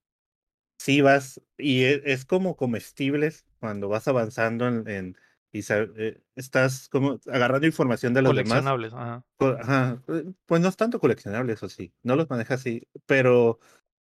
[0.78, 5.16] Si vas, y e, es, como comestibles cuando vas avanzando en,
[5.52, 8.48] y eh, estás como agarrando información de los demás.
[8.48, 9.24] Coleccionables, ajá.
[9.60, 10.02] ajá.
[10.08, 13.58] Eh, pues no es tanto coleccionables, o sí, no los manejas así, pero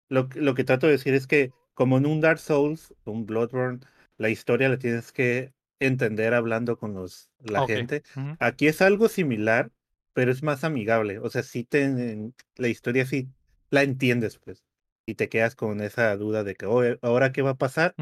[0.09, 3.79] lo, lo que trato de decir es que como en un Dark Souls, un Bloodborne,
[4.17, 8.01] la historia la tienes que entender hablando con los, la gente.
[8.39, 9.71] Aquí es algo similar,
[10.13, 11.19] pero es más amigable.
[11.19, 13.29] O sea, si te, la historia sí
[13.69, 14.63] la entiendes, pues.
[15.05, 17.93] Y te quedas con esa duda de que, oh, ¿ahora qué va a pasar?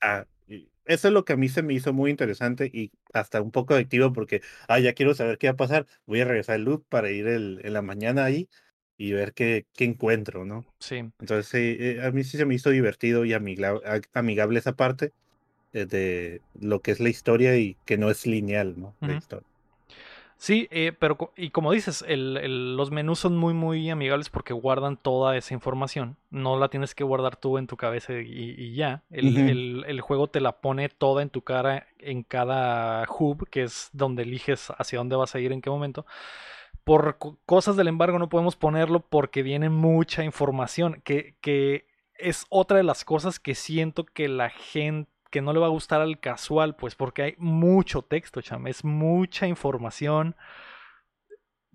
[0.00, 0.26] Ah,
[0.84, 3.74] eso es lo que a mí se me hizo muy interesante y hasta un poco
[3.74, 5.86] adictivo porque, ah, ya quiero saber qué va a pasar.
[6.06, 8.48] Voy a regresar al loop para ir el, en la mañana ahí
[8.96, 10.64] y ver qué, qué encuentro, ¿no?
[10.78, 10.96] Sí.
[11.18, 15.12] Entonces, eh, a mí sí se me hizo divertido y amigable esa parte.
[15.74, 18.94] Eh, de lo que es la historia y que no es lineal, ¿no?
[19.00, 19.48] La historia.
[20.44, 24.98] Sí, eh, pero y como dices, el, los menús son muy, muy amigables porque guardan
[24.98, 26.18] toda esa información.
[26.28, 29.04] No la tienes que guardar tú en tu cabeza y, ya.
[29.10, 33.88] El, el, juego te la pone toda en tu cara en cada hub, que es
[33.94, 36.04] donde eliges hacia dónde vas a ir en qué momento.
[36.84, 41.86] Por cosas del embargo no podemos ponerlo porque viene mucha información, que, que
[42.18, 45.70] es otra de las cosas que siento que la gente que no le va a
[45.70, 50.36] gustar al casual, pues porque hay mucho texto, cham, es mucha información,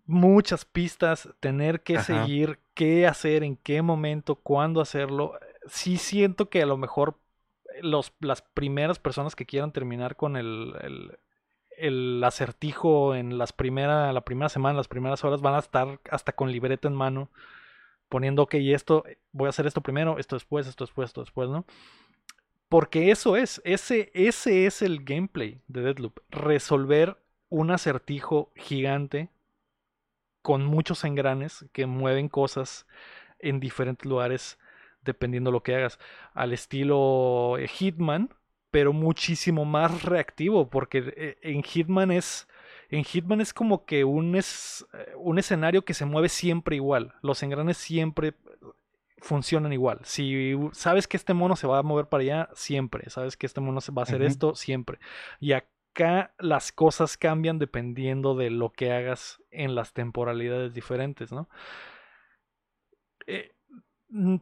[0.05, 5.37] muchas pistas, tener que seguir qué hacer, en qué momento, cuándo hacerlo.
[5.67, 7.19] Sí siento que a lo mejor
[7.81, 11.19] los, las primeras personas que quieran terminar con el,
[11.77, 16.31] el, acertijo en las primera, la primera semana, las primeras horas, van a estar hasta
[16.31, 17.29] con libreta en mano,
[18.07, 21.65] poniendo, ok, esto, voy a hacer esto primero, esto después, esto después, esto después, ¿no?
[22.69, 26.19] Porque eso es, ese, ese es el gameplay de Deadloop.
[26.29, 27.17] Resolver
[27.49, 29.29] un acertijo gigante
[30.43, 32.86] con muchos engranes que mueven cosas
[33.39, 34.60] en diferentes lugares
[35.03, 35.99] dependiendo lo que hagas.
[36.34, 38.34] Al estilo eh, Hitman,
[38.71, 42.47] pero muchísimo más reactivo, porque eh, en Hitman es...
[42.91, 47.13] En Hitman es como que un, es, eh, un escenario que se mueve siempre igual.
[47.21, 48.34] Los engranes siempre
[49.21, 49.99] funcionan igual.
[50.03, 53.10] Si sabes que este mono se va a mover para allá, siempre.
[53.10, 54.99] Sabes que este mono se va a hacer esto, siempre.
[55.39, 61.49] Y acá las cosas cambian dependiendo de lo que hagas en las temporalidades diferentes, ¿no?
[63.27, 63.51] Eh,
[64.10, 64.38] mm,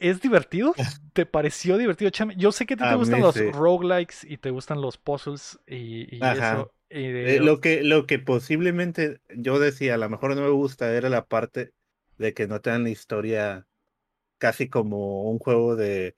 [0.00, 0.74] ¿Es divertido?
[1.12, 5.58] ¿Te pareció divertido, Yo sé que te, gustan los roguelikes y te gustan los puzzles
[5.66, 6.72] y, eso.
[6.90, 11.08] Eh, lo, que, lo que posiblemente yo decía, a lo mejor no me gusta, era
[11.08, 11.72] la parte
[12.18, 13.66] de que no te dan la historia
[14.38, 16.16] casi como un juego de,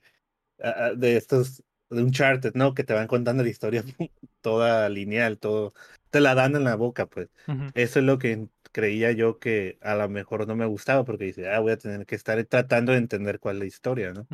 [0.62, 2.74] ah, ah, de estos, de Uncharted, ¿no?
[2.74, 3.85] Que te van contando la historia
[4.40, 5.74] toda lineal, todo,
[6.11, 7.29] te la dan en la boca, pues.
[7.74, 11.48] Eso es lo que creía yo que a lo mejor no me gustaba, porque dice,
[11.48, 14.26] ah, voy a tener que estar tratando de entender cuál es la historia, ¿no?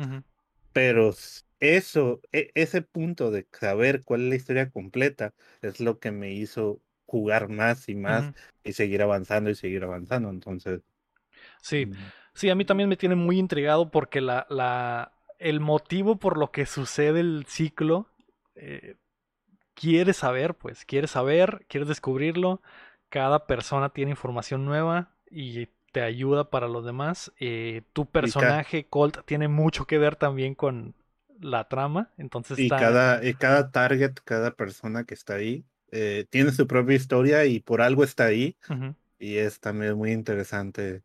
[0.73, 1.13] Pero
[1.59, 6.33] eso, e, ese punto de saber cuál es la historia completa, es lo que me
[6.33, 10.29] hizo jugar más y más y seguir avanzando y seguir avanzando.
[10.29, 10.81] Entonces.
[11.61, 11.87] Sí.
[12.33, 16.51] Sí, a mí también me tiene muy intrigado porque la, la, el motivo por lo
[16.51, 18.07] que sucede el ciclo,
[18.55, 18.95] eh,
[19.73, 22.61] quieres saber, pues, quieres saber, quieres descubrirlo.
[23.09, 27.31] Cada persona tiene información nueva y te ayuda para los demás.
[27.39, 30.95] Eh, tu personaje, Colt, tiene mucho que ver también con
[31.39, 32.09] la trama.
[32.17, 37.45] Entonces y, cada, cada target, cada persona que está ahí, eh, tiene su propia historia
[37.45, 38.57] y por algo está ahí.
[39.19, 41.03] Y es también muy interesante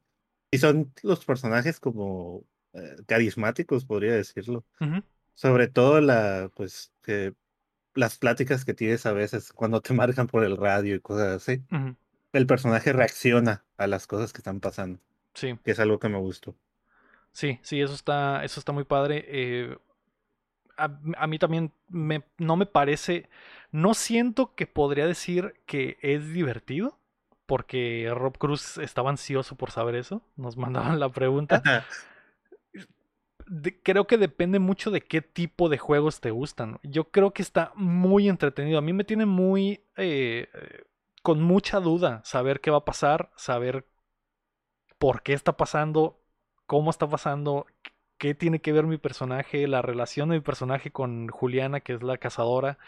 [0.50, 4.64] y son los personajes como eh, carismáticos, podría decirlo.
[5.34, 7.34] Sobre todo la, pues, que
[7.94, 11.62] las pláticas que tienes a veces cuando te marcan por el radio y cosas así.
[12.32, 15.00] El personaje reacciona a las cosas que están pasando.
[15.34, 15.58] Sí.
[15.64, 16.54] Que es algo que me gustó.
[17.32, 19.24] Sí, sí, eso está, eso está muy padre.
[19.28, 19.76] Eh,
[20.76, 23.28] a, a, mí también me, no me parece,
[23.70, 26.98] no siento que podría decir que es divertido,
[27.48, 31.62] porque Rob Cruz estaba ansioso por saber eso, nos mandaban la pregunta.
[33.46, 36.78] de, creo que depende mucho de qué tipo de juegos te gustan.
[36.82, 38.78] Yo creo que está muy entretenido.
[38.78, 39.80] A mí me tiene muy...
[39.96, 40.48] Eh,
[41.22, 43.86] con mucha duda saber qué va a pasar, saber
[44.98, 46.20] por qué está pasando,
[46.66, 47.66] cómo está pasando,
[48.18, 52.02] qué tiene que ver mi personaje, la relación de mi personaje con Juliana, que es
[52.02, 52.78] la cazadora.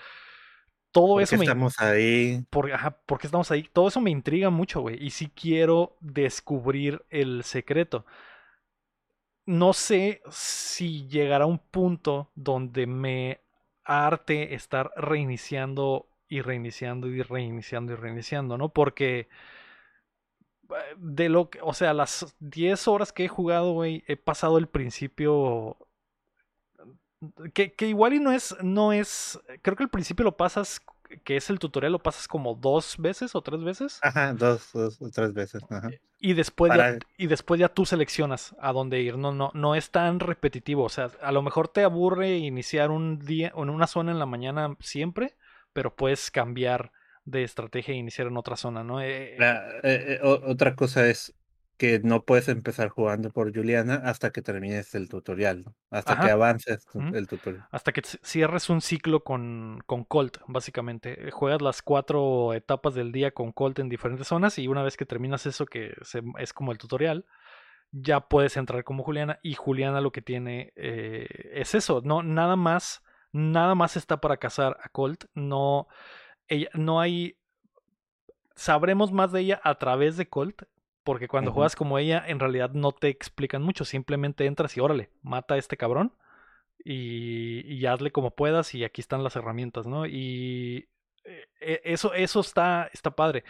[0.93, 2.45] Todo ¿Por eso qué estamos ahí?
[2.51, 3.69] Por, ajá, ¿Por qué estamos ahí?
[3.73, 5.03] Todo eso me intriga mucho, güey.
[5.05, 8.05] Y sí quiero descubrir el secreto
[9.51, 13.41] no sé si llegará un punto donde me
[13.85, 18.69] arte estar reiniciando y reiniciando y reiniciando y reiniciando, ¿no?
[18.69, 19.29] Porque
[20.71, 24.57] eh, de lo que, o sea, las 10 horas que he jugado, güey, he pasado
[24.57, 25.77] el principio
[27.53, 30.81] que, que, igual y no es, no es, creo que el principio lo pasas
[31.25, 33.99] que es el tutorial, lo pasas como dos veces o tres veces.
[34.03, 35.63] Ajá, dos, dos o tres veces.
[35.69, 35.91] Ajá.
[36.19, 39.17] Y después, ya, y después ya tú seleccionas a dónde ir.
[39.19, 40.85] No, no, no es tan repetitivo.
[40.85, 44.27] O sea, a lo mejor te aburre iniciar un día en una zona en la
[44.27, 45.35] mañana siempre,
[45.73, 46.93] pero puedes cambiar
[47.25, 49.01] de estrategia e iniciar en otra zona, ¿no?
[49.01, 51.35] Eh, La, eh, eh, otra cosa es
[51.81, 55.75] que no puedes empezar jugando por Juliana hasta que termines el tutorial, ¿no?
[55.91, 56.27] hasta Ajá.
[56.27, 57.67] que avances el tutorial.
[57.71, 61.29] Hasta que cierres un ciclo con, con Colt, básicamente.
[61.29, 64.99] Eh, juegas las cuatro etapas del día con Colt en diferentes zonas y una vez
[64.99, 67.25] que terminas eso, que se, es como el tutorial,
[67.93, 72.57] ya puedes entrar como Juliana y Juliana lo que tiene eh, es eso, no nada
[72.57, 73.03] más,
[73.33, 75.89] nada más está para cazar a Colt, no,
[76.47, 77.39] ella, no hay,
[78.55, 80.65] sabremos más de ella a través de Colt,
[81.05, 81.57] porque cuando uh -huh.
[81.57, 83.85] juegas como ella, en realidad no te explican mucho.
[83.85, 86.15] Simplemente entras y órale, mata a este cabrón.
[86.83, 88.75] Y, y hazle como puedas.
[88.75, 90.07] Y aquí están las herramientas, ¿no?
[90.07, 90.89] Y
[91.61, 93.45] eso, eso está, está padre.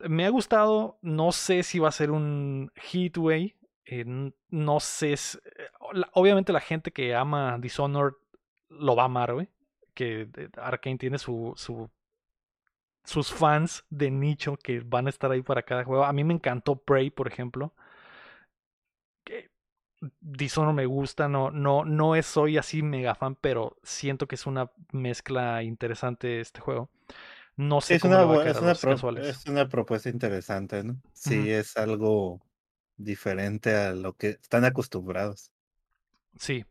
[0.00, 0.98] Me ha gustado.
[1.02, 3.16] No sé si va a ser un hit.
[3.86, 4.04] Eh,
[4.50, 5.16] no sé.
[5.16, 5.38] Si,
[6.12, 8.14] obviamente la gente que ama Dishonored
[8.68, 9.48] lo va a amar, güey.
[9.94, 11.90] Que Arkane tiene su, su
[13.08, 16.04] sus fans de nicho que van a estar ahí para cada juego.
[16.04, 17.72] A mí me encantó Prey, por ejemplo.
[20.20, 24.46] Dishonored me gusta, no, no, no es, soy así mega fan, pero siento que es
[24.46, 26.90] una mezcla interesante este juego.
[27.56, 31.00] No sé es cómo una, va a es, una pro, es una propuesta interesante, ¿no?
[31.14, 31.60] Sí, uh -huh.
[31.60, 32.42] es algo
[32.98, 35.50] diferente a lo que están acostumbrados.
[36.36, 36.66] Sí,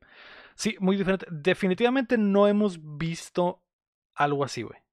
[0.55, 1.25] sí, muy diferente.
[1.31, 3.63] Definitivamente no hemos visto
[4.13, 4.86] algo así, güey.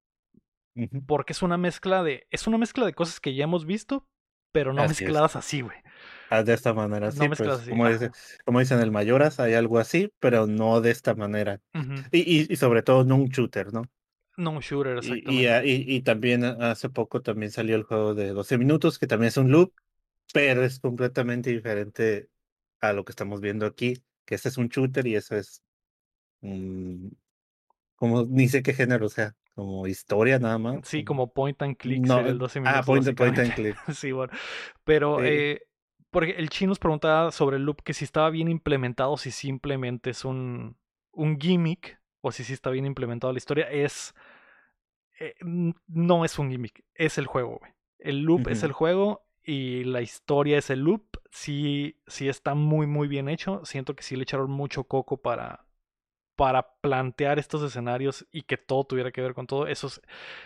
[0.75, 1.05] Uh -huh.
[1.05, 2.27] Porque es una mezcla de.
[2.31, 4.07] Es una mezcla de cosas que ya hemos visto,
[4.51, 5.35] pero no así mezcladas es.
[5.37, 5.77] así, güey.
[6.29, 7.19] Ah, de esta manera, sí.
[7.19, 7.69] No pues, así.
[7.69, 8.11] Como, dice,
[8.45, 11.61] como, dicen el Mayoras, hay algo así, pero no de esta manera.
[11.73, 12.07] Uh -huh.
[12.11, 13.83] y, y, y, sobre todo no un shooter, ¿no?
[14.37, 15.67] No un shooter, exactamente.
[15.67, 19.37] Y, y, también hace poco también salió el juego de 12 minutos, que también es
[19.37, 19.73] un loop,
[20.33, 22.27] pero es completamente diferente
[22.81, 25.61] a lo que estamos viendo aquí, que este es un shooter y eso es.
[26.41, 27.11] Um,
[27.95, 30.87] como ni sé qué género sea como historia nada más.
[30.87, 32.79] Sí, como point and click no, el 12 minutos.
[32.79, 33.77] Ah, point, point and click.
[33.93, 34.33] sí, bueno.
[34.83, 35.61] Pero eh, eh,
[36.11, 40.09] porque el chino nos preguntaba sobre el loop que si estaba bien implementado, si simplemente
[40.09, 40.77] es un,
[41.11, 43.69] un gimmick o si sí está bien implementado la historia.
[43.71, 44.13] Es.
[45.19, 45.35] Eh,
[45.87, 47.71] no es un gimmick, es el juego, güey.
[47.97, 48.51] El loop uh -huh.
[48.51, 51.05] es el juego y la historia es el loop.
[51.31, 53.61] Sí, sí está muy, muy bien hecho.
[53.63, 55.65] Siento que sí le echaron mucho coco para,
[56.35, 59.67] para plantear estos escenarios y que todo tuviera que ver con todo.
[59.67, 60.01] Eso es,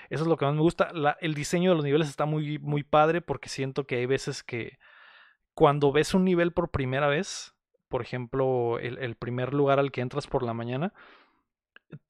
[0.09, 0.91] eso es lo que más me gusta.
[1.19, 4.77] El diseño de los niveles está muy, muy padre porque siento que hay veces que
[5.53, 7.55] cuando ves un nivel por primera vez,
[7.87, 10.93] por ejemplo, el, primer lugar al que entras por la mañana,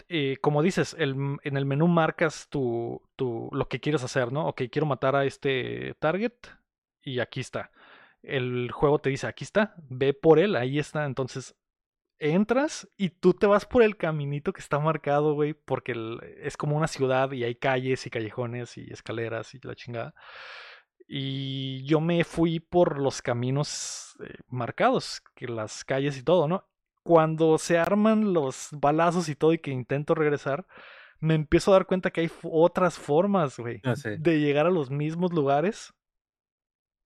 [0.09, 4.47] eh, como dices, en el menú marcas tu, tu, lo que quieres hacer, ¿no?
[4.47, 6.33] Ok, quiero matar a este target
[7.01, 7.71] y aquí está.
[8.21, 11.05] El juego te dice, aquí está, ve por él, ahí está.
[11.05, 11.55] Entonces
[12.19, 16.57] entras y tú te vas por el caminito que está marcado, güey, porque el, es
[16.57, 20.13] como una ciudad y hay calles y callejones y escaleras y la chingada.
[21.07, 26.65] Y yo me fui por los caminos eh, marcados, que las calles y todo, ¿no?
[27.03, 30.67] Cuando se arman los balazos y todo y que intento regresar,
[31.19, 34.11] me empiezo a dar cuenta que hay otras formas, güey, ah, sí.
[34.19, 35.93] de llegar a los mismos lugares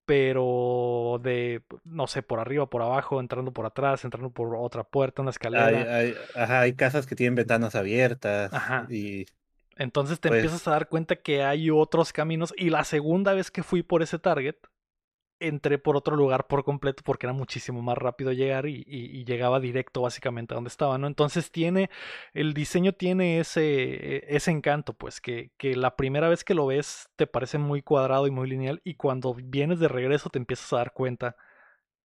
[0.06, 5.22] pero de, no sé, por arriba, por abajo, entrando por atrás, entrando por otra puerta,
[5.22, 5.68] una escalera.
[5.68, 8.54] Hay, hay, ajá, hay casas que tienen ventanas abiertas.
[8.54, 8.86] Ajá.
[8.90, 9.26] Y,
[9.78, 10.40] Entonces te pues...
[10.40, 14.04] empiezas a dar cuenta que hay otros caminos y la segunda vez que fui por
[14.04, 14.56] ese target,
[15.48, 20.02] entré por otro lugar por completo porque era muchísimo más rápido llegar y, llegaba directo
[20.02, 21.08] básicamente a donde estaba, ¿no?
[21.08, 21.90] Entonces tiene,
[22.34, 27.10] el diseño tiene ese, ese encanto, pues, que, que la primera vez que lo ves
[27.16, 30.78] te parece muy cuadrado y muy lineal y cuando vienes de regreso te empiezas a
[30.78, 31.36] dar cuenta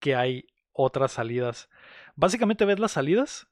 [0.00, 1.68] que hay otras salidas.
[2.14, 3.48] Básicamente ves las salidas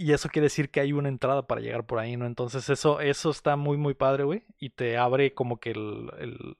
[0.00, 2.24] y eso quiere decir que hay una entrada para llegar por ahí, ¿no?
[2.24, 4.44] Entonces eso, eso está muy, muy padre, güey.
[4.58, 6.56] Y te abre como que el,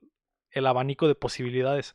[0.52, 1.94] el abanico de posibilidades.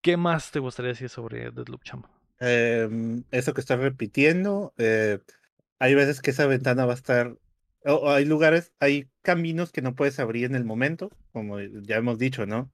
[0.00, 2.10] ¿Qué más te gustaría decir sobre Deadloop Chamba?
[2.40, 5.18] Em, eso que estás repitiendo, eh,
[5.78, 7.36] hay veces que esa ventana va a estar,
[7.84, 12.18] o, hay lugares, hay caminos que no puedes abrir en el momento, como ya hemos
[12.18, 12.70] dicho, ¿no?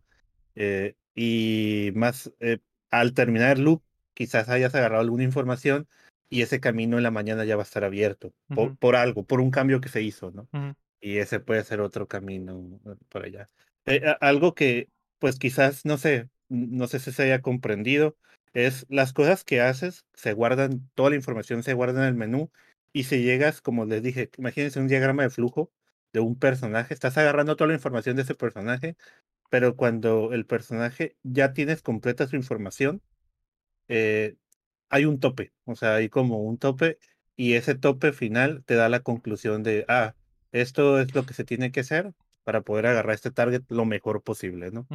[0.54, 2.58] Eh, y más, eh,
[2.90, 5.88] al terminar el loop, quizás hayas agarrado alguna información
[6.28, 8.32] y ese camino en la mañana ya va a estar abierto,
[8.78, 10.48] por, algo, por un cambio que se hizo, ¿no?
[11.04, 12.80] Y ese puede ser otro camino
[13.10, 13.50] por allá.
[14.20, 14.88] algo que,
[15.18, 18.16] pues quizás, no sé, no sé si se haya comprendido,
[18.54, 22.50] es las cosas que haces, se guardan, toda la información se guarda en el menú
[22.94, 25.70] y si llegas, como les dije, imagínense un diagrama de flujo
[26.14, 28.96] de un personaje, estás agarrando toda la información de ese personaje,
[29.50, 33.02] pero cuando el personaje ya tienes completa su información,
[33.88, 34.36] eh,
[34.88, 36.98] hay un tope, o sea, hay como un tope
[37.36, 40.14] y ese tope final te da la conclusión de, ah,
[40.54, 42.12] esto es lo que se tiene que hacer
[42.44, 44.86] para poder agarrar este target lo mejor posible, ¿no?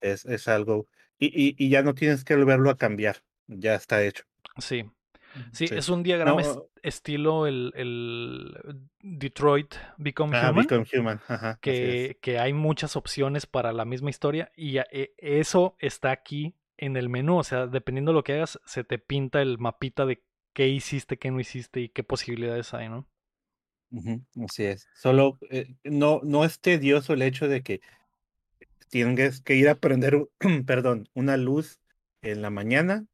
[0.00, 0.86] es, es algo,
[1.18, 4.24] y, y, ya no tienes que volverlo a cambiar, ya está hecho.
[4.58, 4.84] Sí.
[5.50, 6.42] Sí, es un diagrama
[6.82, 8.56] estilo el, el,
[9.00, 10.54] Detroit Become Human.
[10.54, 11.20] Become Human.
[11.26, 16.54] Ajá, que, que, hay muchas opciones para la misma historia y e, eso está aquí
[16.76, 17.38] en el menú.
[17.38, 21.18] O sea, dependiendo de lo que hagas, se te pinta el mapita de qué hiciste,
[21.18, 23.08] qué no hiciste y qué posibilidades hay, ¿no?
[24.44, 24.88] Así es.
[24.94, 27.80] Solo eh, no, no es tedioso el hecho de que
[28.88, 30.28] tienes que ir a prender,
[30.66, 31.80] perdón, una luz
[32.22, 33.06] en la mañana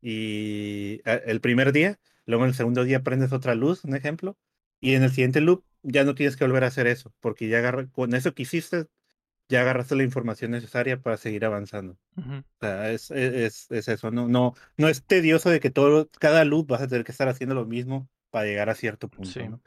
[0.00, 4.36] y eh, el primer día, luego en el segundo día prendes otra luz, un ejemplo,
[4.80, 7.58] y en el siguiente loop ya no tienes que volver a hacer eso, porque ya
[7.58, 8.86] agarra, con eso que hiciste,
[9.48, 11.98] ya agarraste la información necesaria para seguir avanzando.
[12.16, 16.44] O sea, es, es, es, eso, no, no, no es tedioso de que todo, cada
[16.44, 19.40] loop vas a tener que estar haciendo lo mismo para llegar a cierto punto.
[19.48, 19.60] ¿no?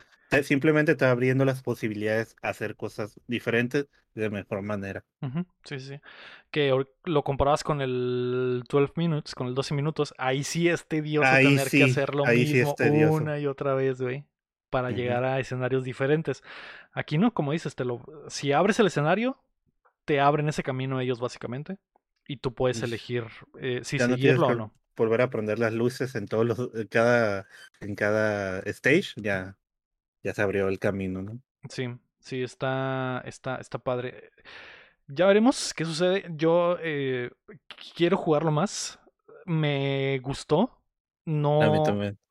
[0.44, 5.04] Simplemente está abriendo las posibilidades a hacer cosas diferentes de mejor manera.
[5.64, 6.00] Sí, sí.
[6.50, 6.74] Que
[7.04, 10.14] lo comparabas con el 12 minutes, con el 12 minutos.
[10.18, 12.76] Ahí sí es tedioso tener que hacer lo mismo
[13.14, 14.26] una y otra vez, güey.
[14.70, 16.44] Para llegar a escenarios diferentes.
[16.92, 19.38] Aquí no, como dices, te lo, si abres el escenario,
[20.06, 21.78] te abren ese camino ellos básicamente.
[22.28, 23.26] Y tú puedes elegir
[23.60, 24.74] eh, si seguirlo o no.
[24.98, 27.48] Volver a prender las luces en todos los, cada,
[27.82, 29.58] en cada stage, ya
[30.26, 31.40] ya se abrió el camino, ¿no?
[31.70, 31.88] Sí,
[32.20, 34.32] sí, está, está, está padre.
[35.08, 36.26] Ya veremos qué sucede.
[36.36, 37.30] Yo eh,
[37.96, 39.00] quiero jugarlo más.
[39.46, 40.82] Me gustó.
[41.26, 41.60] No,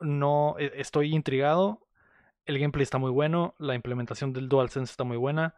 [0.00, 1.86] no e, estoy intrigado.
[2.46, 3.54] El gameplay está muy bueno.
[3.58, 5.54] La implementación del DualSense está muy buena.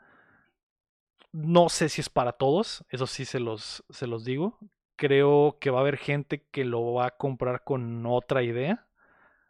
[1.32, 2.84] No sé si es para todos.
[2.90, 4.58] Eso sí se los, se los digo.
[4.96, 8.85] Creo que va a haber gente que lo va a comprar con otra idea.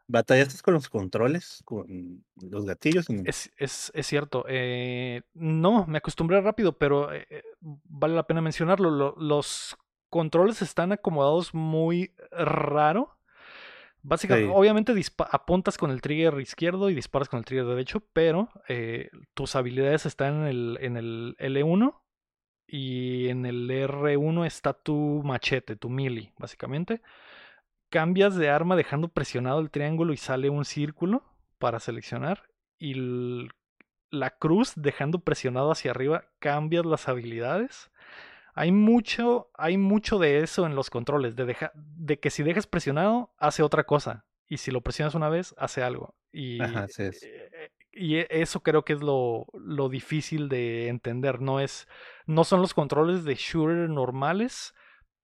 [0.08, 3.10] ¿Batallaste con los controles, con los gatillos?
[3.24, 4.44] Es, es, es, cierto.
[4.48, 9.16] Eh, no, me acostumbré rápido, pero eh, eh, vale la pena mencionarlo.
[9.18, 9.76] los
[10.08, 13.18] controles están acomodados muy raro.
[14.02, 14.94] Básicamente, obviamente
[15.32, 18.48] apuntas con el trigger izquierdo y disparas con el trigger derecho, pero
[19.34, 22.00] tus habilidades están en el, en el L1
[22.68, 27.02] y en el R1 está tu machete, tu melee, básicamente
[27.96, 31.22] cambias de arma dejando presionado el triángulo y sale un círculo
[31.58, 32.42] para seleccionar.
[32.78, 33.48] Y
[34.10, 37.90] la cruz dejando presionado hacia arriba, cambias las habilidades.
[38.52, 43.32] Hay mucho, hay mucho de eso en los controles, de, de que si dejas presionado,
[43.38, 44.26] hace otra cosa.
[44.46, 46.14] Y si lo presionas una vez, hace algo.
[46.30, 51.40] Y, eh, y e, eso creo que es lo, lo, difícil de entender.
[51.40, 51.88] No, es,
[52.26, 54.74] no son los controles de shooter normales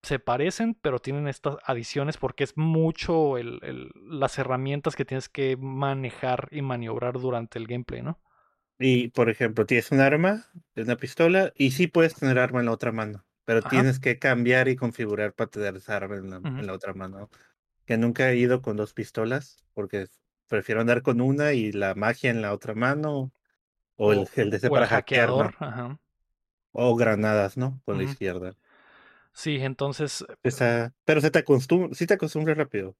[0.03, 5.55] se parecen, pero tienen estas adiciones porque es mucho el, las herramientas que tienes que
[5.57, 8.19] manejar y maniobrar durante el gameplay, ¿no?
[8.79, 10.45] Y, por ejemplo, tienes un arma,
[10.75, 14.67] una pistola, y sí puedes tener arma en la otra mano, pero tienes que cambiar
[14.67, 17.29] y configurar para tener esa arma en la, otra mano.
[17.85, 20.07] Que nunca he ido con dos pistolas, porque
[20.47, 23.31] prefiero andar con una y la magia en la otra mano,
[23.95, 25.29] o, el, el de ese para hackear,
[26.71, 27.79] O granadas, ¿no?
[27.85, 28.57] Con la izquierda.
[29.33, 30.23] Sí, entonces.
[30.43, 32.95] Eh, pero se te acostumbra, sí te acostumbra rápido.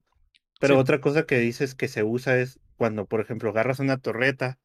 [0.59, 4.59] Pero otra cosa que dices que se usa es cuando, por ejemplo, agarras una torreta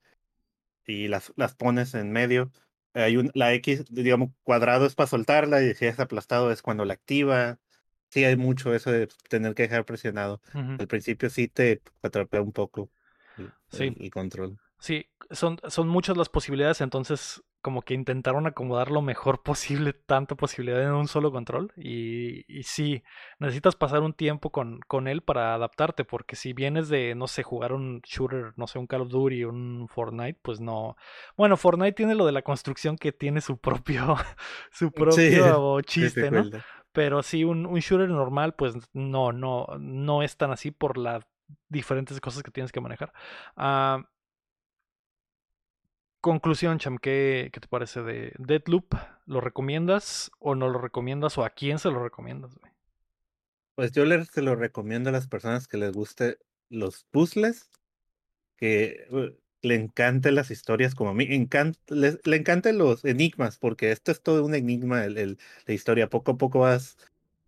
[0.86, 2.50] y las, las pones en medio.
[2.94, 6.84] hay un, la X, digamos, cuadrado es para soltarla y si es aplastado es cuando
[6.84, 7.58] la activa.
[8.10, 10.40] Sí, hay mucho eso de tener que dejar presionado.
[10.54, 12.90] Al principio sí te atrapea un poco
[13.36, 13.94] el, sí.
[14.00, 14.58] el control.
[14.78, 20.34] Sí, son, son muchas las posibilidades, entonces como que intentaron acomodar lo mejor posible, tanta
[20.34, 21.72] posibilidad en un solo control.
[21.76, 23.02] Y, y sí,
[23.38, 27.42] necesitas pasar un tiempo con, con, él para adaptarte, porque si vienes de, no sé,
[27.42, 30.96] jugar un shooter, no sé, un Call of Duty, un Fortnite, pues no.
[31.36, 34.16] Bueno, Fortnite tiene lo de la construcción que tiene su propio,
[34.70, 36.44] su propio chiste, ¿no?
[36.92, 41.24] Pero sí, un, un, shooter normal, pues no, no, no es tan así por las
[41.68, 43.12] diferentes cosas que tienes que manejar.
[43.56, 44.02] Uh,
[46.20, 48.92] Conclusión, Cham, ¿qué, ¿qué, te parece de Deadloop?
[49.26, 52.58] ¿Lo recomiendas o no lo recomiendas o a quién se lo recomiendas?
[53.76, 56.38] Pues yo les se lo recomiendo a las personas que les guste
[56.70, 57.70] los puzzles,
[58.56, 59.28] que uh,
[59.62, 61.26] le encanten las historias como a mí,
[61.88, 66.32] les, le encantan los enigmas, porque esto es todo un enigma, el, la historia, poco
[66.32, 66.96] a poco vas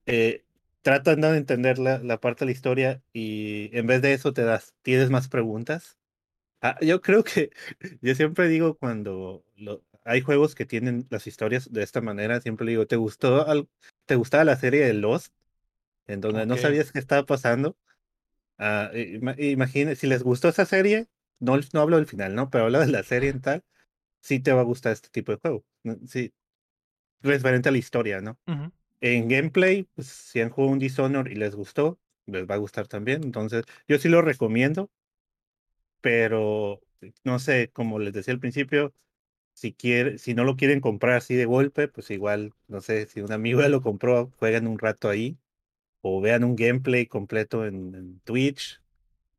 [0.06, 0.44] eh,
[0.82, 4.44] tratando de entender la, la parte de la historia y en vez de eso te
[4.44, 5.99] das, tienes más preguntas
[6.62, 7.50] Ah, yo creo que
[8.02, 12.66] yo siempre digo cuando lo, hay juegos que tienen las historias de esta manera, siempre
[12.66, 13.68] digo, ¿te gustó al,
[14.06, 15.32] te gustaba la serie de Lost?
[16.06, 16.48] En donde okay.
[16.48, 17.76] no sabías qué estaba pasando.
[18.58, 18.94] Uh,
[19.38, 21.06] imagine, si les gustó esa serie,
[21.38, 22.50] no, no hablo del final, ¿no?
[22.50, 23.64] Pero hablo de la serie en tal,
[24.20, 25.64] sí te va a gustar este tipo de juego.
[26.06, 26.32] Sí,
[27.22, 28.38] referente a la historia, ¿no?
[28.46, 28.72] Uh -huh.
[29.00, 32.86] En gameplay, pues, si han jugado un Dishonor y les gustó, les va a gustar
[32.86, 33.24] también.
[33.24, 34.90] Entonces, yo sí lo recomiendo
[36.01, 36.80] pero
[37.24, 38.94] no sé, como les decía al principio,
[39.53, 43.20] si quiere, si no lo quieren comprar así de golpe, pues igual, no sé, si
[43.20, 45.36] un amigo ya lo compró, juegan un rato ahí,
[46.03, 48.80] o vean un gameplay completo en, en Twitch.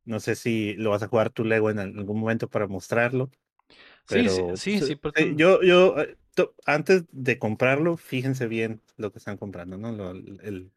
[0.04, 3.30] No sé si lo vas a jugar tu Lego en algún momento para mostrarlo.
[4.08, 5.12] Pero, sí, sí, sí, sí tú...
[5.36, 5.94] yo, yo,
[6.66, 9.92] antes de comprarlo, fíjense bien lo que están comprando, ¿no?
[9.92, 10.70] Lo, el...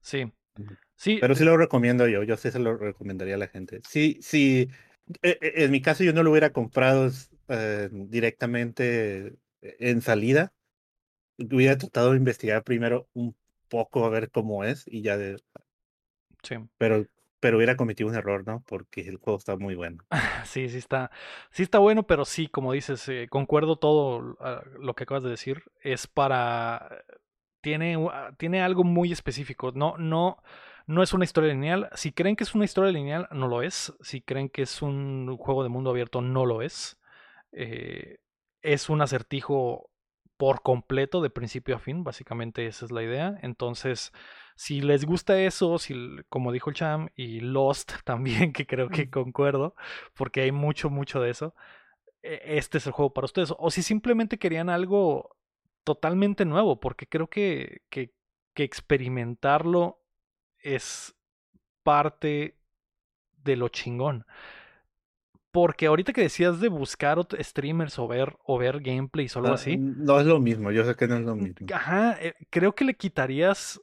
[0.00, 0.32] Sí.
[0.94, 1.18] Sí.
[1.20, 3.80] Pero sí lo recomiendo yo, yo sí se lo recomendaría a la gente.
[3.88, 4.68] Sí, sí,
[5.22, 7.10] en mi caso yo no lo hubiera comprado
[7.48, 10.52] eh, directamente en salida.
[11.38, 13.34] Hubiera tratado de investigar primero un
[13.68, 15.42] poco a ver cómo es y ya de...
[16.42, 16.56] Sí.
[16.78, 17.06] Pero,
[17.40, 18.62] pero hubiera cometido un error, ¿no?
[18.66, 20.04] Porque el juego está muy bueno.
[20.44, 21.10] Sí, sí está,
[21.50, 25.30] sí está bueno, pero sí, como dices, eh, concuerdo todo uh, lo que acabas de
[25.30, 25.64] decir.
[25.80, 27.04] Es para...
[27.60, 29.72] Tiene, uh, tiene algo muy específico.
[29.74, 30.42] No, no
[30.86, 31.88] no es una historia lineal.
[31.94, 33.94] Si creen que es una historia lineal, no lo es.
[34.00, 36.98] Si creen que es un juego de mundo abierto, no lo es.
[37.52, 38.18] Eh,
[38.62, 39.90] es un acertijo
[40.36, 42.04] por completo, de principio a fin.
[42.04, 43.38] Básicamente esa es la idea.
[43.42, 44.12] Entonces,
[44.56, 45.94] si les gusta eso, si,
[46.28, 49.74] como dijo el Cham, y Lost también, que creo que concuerdo,
[50.14, 51.54] porque hay mucho, mucho de eso.
[52.22, 53.54] E, este es el juego para ustedes.
[53.58, 55.36] O si simplemente querían algo
[55.84, 58.14] totalmente nuevo, porque creo que, que,
[58.54, 60.03] que experimentarlo
[60.64, 61.14] es
[61.82, 62.56] parte
[63.44, 64.26] de lo chingón.
[65.52, 69.54] Porque ahorita que decías de buscar streamers o ver, o ver gameplays o algo no,
[69.54, 69.76] así.
[69.76, 71.66] No es lo mismo, yo sé que no es lo mismo.
[71.72, 73.80] Ajá, eh, creo que le quitarías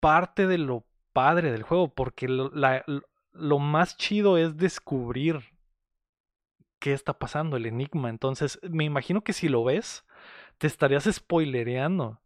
[0.00, 2.84] parte de lo padre del juego, porque lo, la,
[3.32, 5.40] lo más chido es descubrir
[6.80, 8.08] qué está pasando, el enigma.
[8.08, 10.04] Entonces, me imagino que si lo ves,
[10.58, 12.20] te estarías spoilereando.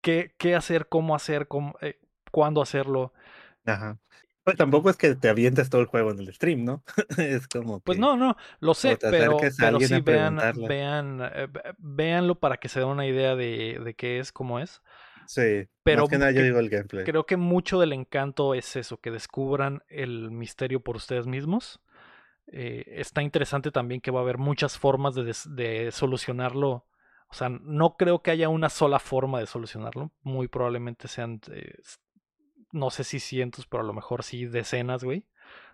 [0.00, 1.98] ¿Qué, qué hacer, cómo hacer, cómo, eh,
[2.36, 3.14] cuándo hacerlo.
[3.64, 3.98] Ajá.
[4.44, 6.84] Pues tampoco es que te avientes todo el juego en el stream, ¿no?
[7.16, 7.80] es como.
[7.80, 12.80] Pues no, no, lo sé, pero, pero sí vean, vean, eh, véanlo para que se
[12.80, 14.82] den una idea de, de qué es, cómo es.
[15.26, 17.04] Sí, pero más que nada yo digo el gameplay.
[17.04, 21.80] Creo que mucho del encanto es eso, que descubran el misterio por ustedes mismos.
[22.48, 26.86] Eh, está interesante también que va a haber muchas formas de, de, solucionarlo.
[27.28, 30.12] O sea, no creo que haya una sola forma de solucionarlo.
[30.20, 31.74] Muy probablemente sean eh,
[32.76, 35.26] no sé si cientos, pero a lo mejor sí decenas, güey,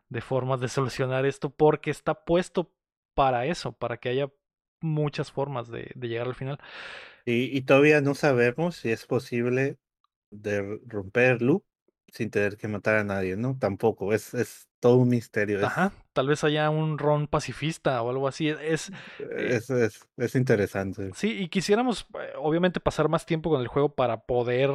[0.09, 2.73] de formas de solucionar esto, porque está puesto
[3.15, 4.31] para eso, para que haya
[4.81, 6.59] muchas formas de, de llegar al final.
[7.25, 9.79] Y, y, todavía no sabemos si es posible
[10.31, 11.65] de romper el loop
[12.13, 13.57] sin tener que matar a nadie, ¿no?
[13.59, 15.59] Tampoco, es, es todo un misterio.
[15.59, 15.65] Es...
[15.65, 18.49] Ajá, tal vez haya un ron pacifista o algo así.
[18.49, 18.93] Es,
[19.39, 21.11] es, es, es interesante.
[21.15, 24.73] Sí, y quisiéramos, eh, obviamente, pasar más tiempo con el juego para poder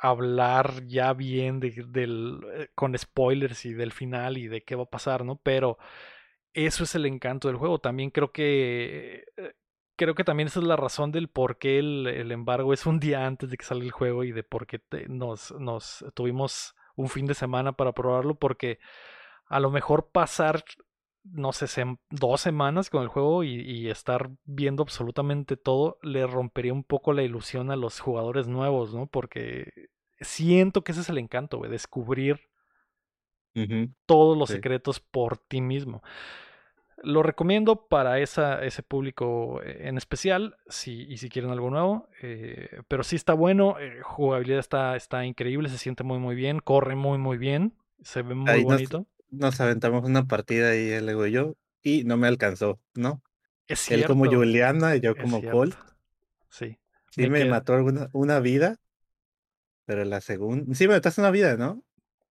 [0.00, 4.84] hablar ya bien de, del, eh, con spoilers y del final y de qué va
[4.84, 5.36] a pasar, ¿no?
[5.36, 5.78] Pero
[6.54, 7.78] eso es el encanto del juego.
[7.78, 9.54] También creo que eh,
[9.96, 13.00] creo que también esa es la razón del por qué el, el embargo es un
[13.00, 16.74] día antes de que salga el juego y de por qué te, nos, nos tuvimos
[16.96, 18.78] un fin de semana para probarlo, porque
[19.46, 20.64] a lo mejor pasar
[21.32, 21.66] no sé,
[22.10, 27.22] dos semanas con el juego y, estar viendo absolutamente todo, le rompería un poco la
[27.22, 29.06] ilusión a los jugadores nuevos, ¿no?
[29.06, 29.88] Porque
[30.20, 32.40] siento que ese es el encanto, güey, descubrir
[34.06, 36.02] todos los secretos por ti mismo.
[37.02, 42.08] Lo recomiendo para esa, ese público en especial, si, y si quieren algo nuevo.
[42.22, 46.60] Eh, pero sí está bueno, eh, jugabilidad está, está increíble, se siente muy muy bien,
[46.60, 51.30] corre muy muy bien, se ve muy bonito nos aventamos una partida y él y
[51.30, 53.22] yo, y no me alcanzó, ¿no?
[53.66, 54.04] Es cierto.
[54.04, 55.76] Él como Juliana y yo como Colt.
[56.48, 56.78] Sí.
[57.10, 58.76] Sí me, mató alguna, una vida,
[59.84, 60.74] pero la segunda...
[60.74, 61.82] Sí me mataste una vida, ¿no?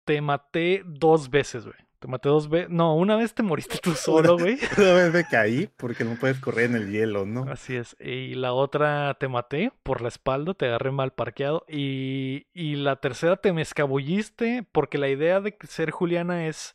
[0.06, 1.78] Te maté dos veces, güey.
[2.00, 2.70] Te maté dos veces.
[2.70, 4.58] No, una vez te moriste tú solo, güey.
[4.78, 7.44] Una, vez me caí porque no puedes correr en el hielo, ¿no?
[7.52, 7.98] Así es.
[8.00, 11.66] Y la otra te maté por la espalda, te agarré mal parqueado.
[11.68, 16.74] Y, y la tercera te me escabulliste porque la idea de ser Juliana es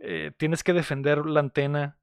[0.00, 1.98] eh, tienes que defender la antena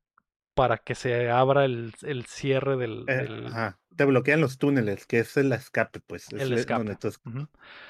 [0.54, 3.80] para que se abra el, el cierre del, eh, ajá.
[3.96, 6.32] Te bloquean los túneles, que es el escape, pues.
[6.32, 6.98] el escape.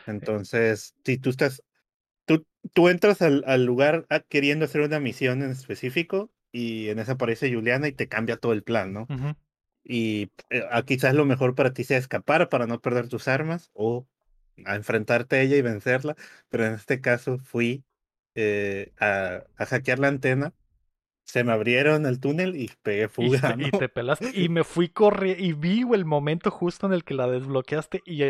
[0.06, 1.64] Entonces, si tú estás,
[2.26, 7.00] tú, tú entras al, al lugar ah, queriendo hacer una misión en específico y en
[7.00, 9.08] esa aparece Juliana y te cambia todo el plan, ¿no?
[9.84, 13.70] Y eh, ah, quizás lo mejor para ti sea escapar para no perder tus armas
[13.74, 14.08] o
[14.66, 16.16] a enfrentarte a ella y vencerla,
[16.50, 17.84] pero en este caso fui
[18.36, 20.54] eh, a, hackear la antena.
[21.26, 23.56] Se me abrieron el túnel y pegué fuga.
[23.58, 24.32] Y, te pelaste.
[24.34, 25.44] Y me fui corriendo.
[25.44, 28.02] Y vi el momento justo en el que la desbloqueaste.
[28.06, 28.24] Y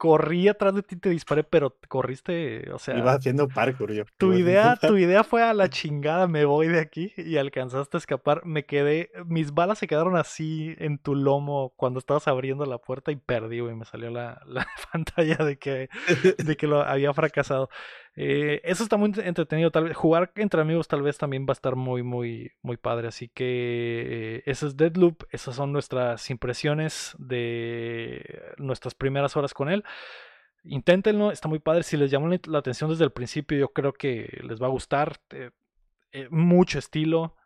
[0.00, 2.96] corrí atrás de ti y te disparé, pero corriste, o sea...
[2.96, 4.04] Iba haciendo parkour yo.
[4.16, 8.00] Tu idea, tu idea fue a la chingada, me voy de aquí y alcanzaste a
[8.00, 8.46] escapar.
[8.46, 13.12] Me quedé, mis balas se quedaron así en tu lomo cuando estabas abriendo la puerta
[13.12, 15.90] y perdí, y Me salió la, la pantalla de que,
[16.38, 17.68] de que lo había fracasado.
[18.16, 19.96] Eh, eso está muy entretenido, tal vez.
[19.96, 23.08] Jugar entre amigos tal vez también va a estar muy, muy, muy padre.
[23.08, 23.44] Así que
[24.38, 25.24] eh, ese es Deadloop.
[25.30, 29.84] Esas son nuestras impresiones de nuestras primeras horas con él.
[30.64, 31.82] Inténtenlo, está muy padre.
[31.82, 35.20] Si les llamó la atención desde el principio, yo creo que les va a gustar.
[36.12, 37.36] Eh, mucho estilo,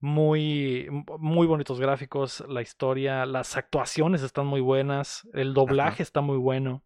[0.00, 0.88] muy,
[1.18, 6.82] muy bonitos gráficos, la historia, las actuaciones están muy buenas, el doblaje está muy bueno.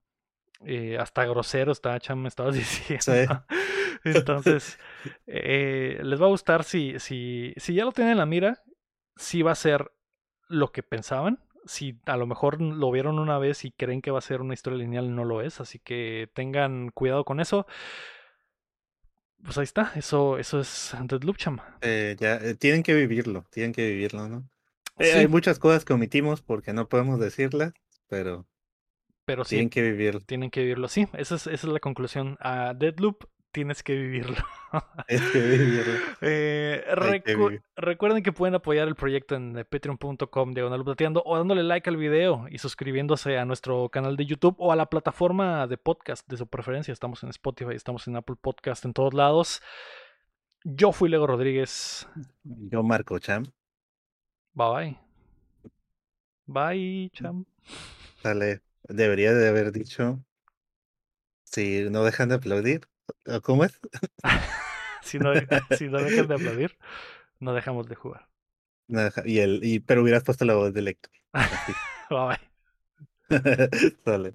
[0.65, 2.55] Eh, hasta grosero está, Cham, me estabas
[2.89, 3.45] diciendo.
[4.05, 4.79] Entonces,
[5.27, 8.63] eh, les va a gustar si, si, si ya lo tienen en la mira,
[9.17, 9.93] si va a ser
[10.49, 11.41] lo que pensaban.
[11.67, 14.53] Si a lo mejor lo vieron una vez y creen que va a ser una
[14.53, 15.61] historia lineal, no lo es.
[15.61, 17.67] Así que tengan cuidado con eso.
[19.43, 21.59] Pues ahí está, eso, eso es Deadloop, Cham.
[21.81, 24.49] Eh, ya, tienen que vivirlo, tienen que vivirlo, ¿no?
[24.97, 27.73] Hay muchas cosas que omitimos porque no podemos decirlas,
[28.09, 28.47] pero
[29.25, 29.57] pero sí.
[29.57, 30.21] Tienen que vivirlo.
[30.21, 31.09] Tienen que vivirlo, sí.
[31.15, 32.37] Esa es, esa es la conclusión.
[32.41, 34.37] A Deadloop tienes que vivirlo.
[35.07, 35.95] Es que vivirlo.
[36.21, 36.85] Eh,
[37.77, 41.97] recuerden que pueden apoyar el proyecto en eh, patreon.com diagonal plateando o dándole like al
[41.97, 46.37] video y suscribiéndose a nuestro canal de YouTube o a la plataforma de podcast de
[46.37, 46.91] su preferencia.
[46.91, 49.63] Estamos en Spotify, estamos en Apple Podcast, en todos lados.
[50.65, 52.09] Yo fui Lego Rodríguez.
[52.43, 53.45] Yo Marco Cham.
[54.55, 54.99] Bye bye.
[56.47, 57.45] Bye, Cham.
[58.25, 58.74] Dale.
[58.89, 60.25] Debería de haber dicho,
[61.45, 62.83] si no dejan de aplaudir,
[63.43, 63.81] ¿cómo es?
[65.03, 65.33] si, no,
[65.77, 66.77] si no dejan de aplaudir,
[67.41, 68.29] no dejamos de jugar.
[69.25, 71.13] y el, y, pero hubieras puesto la voz de Lector.
[72.11, 72.55] bye bye.
[74.05, 74.33] Dale.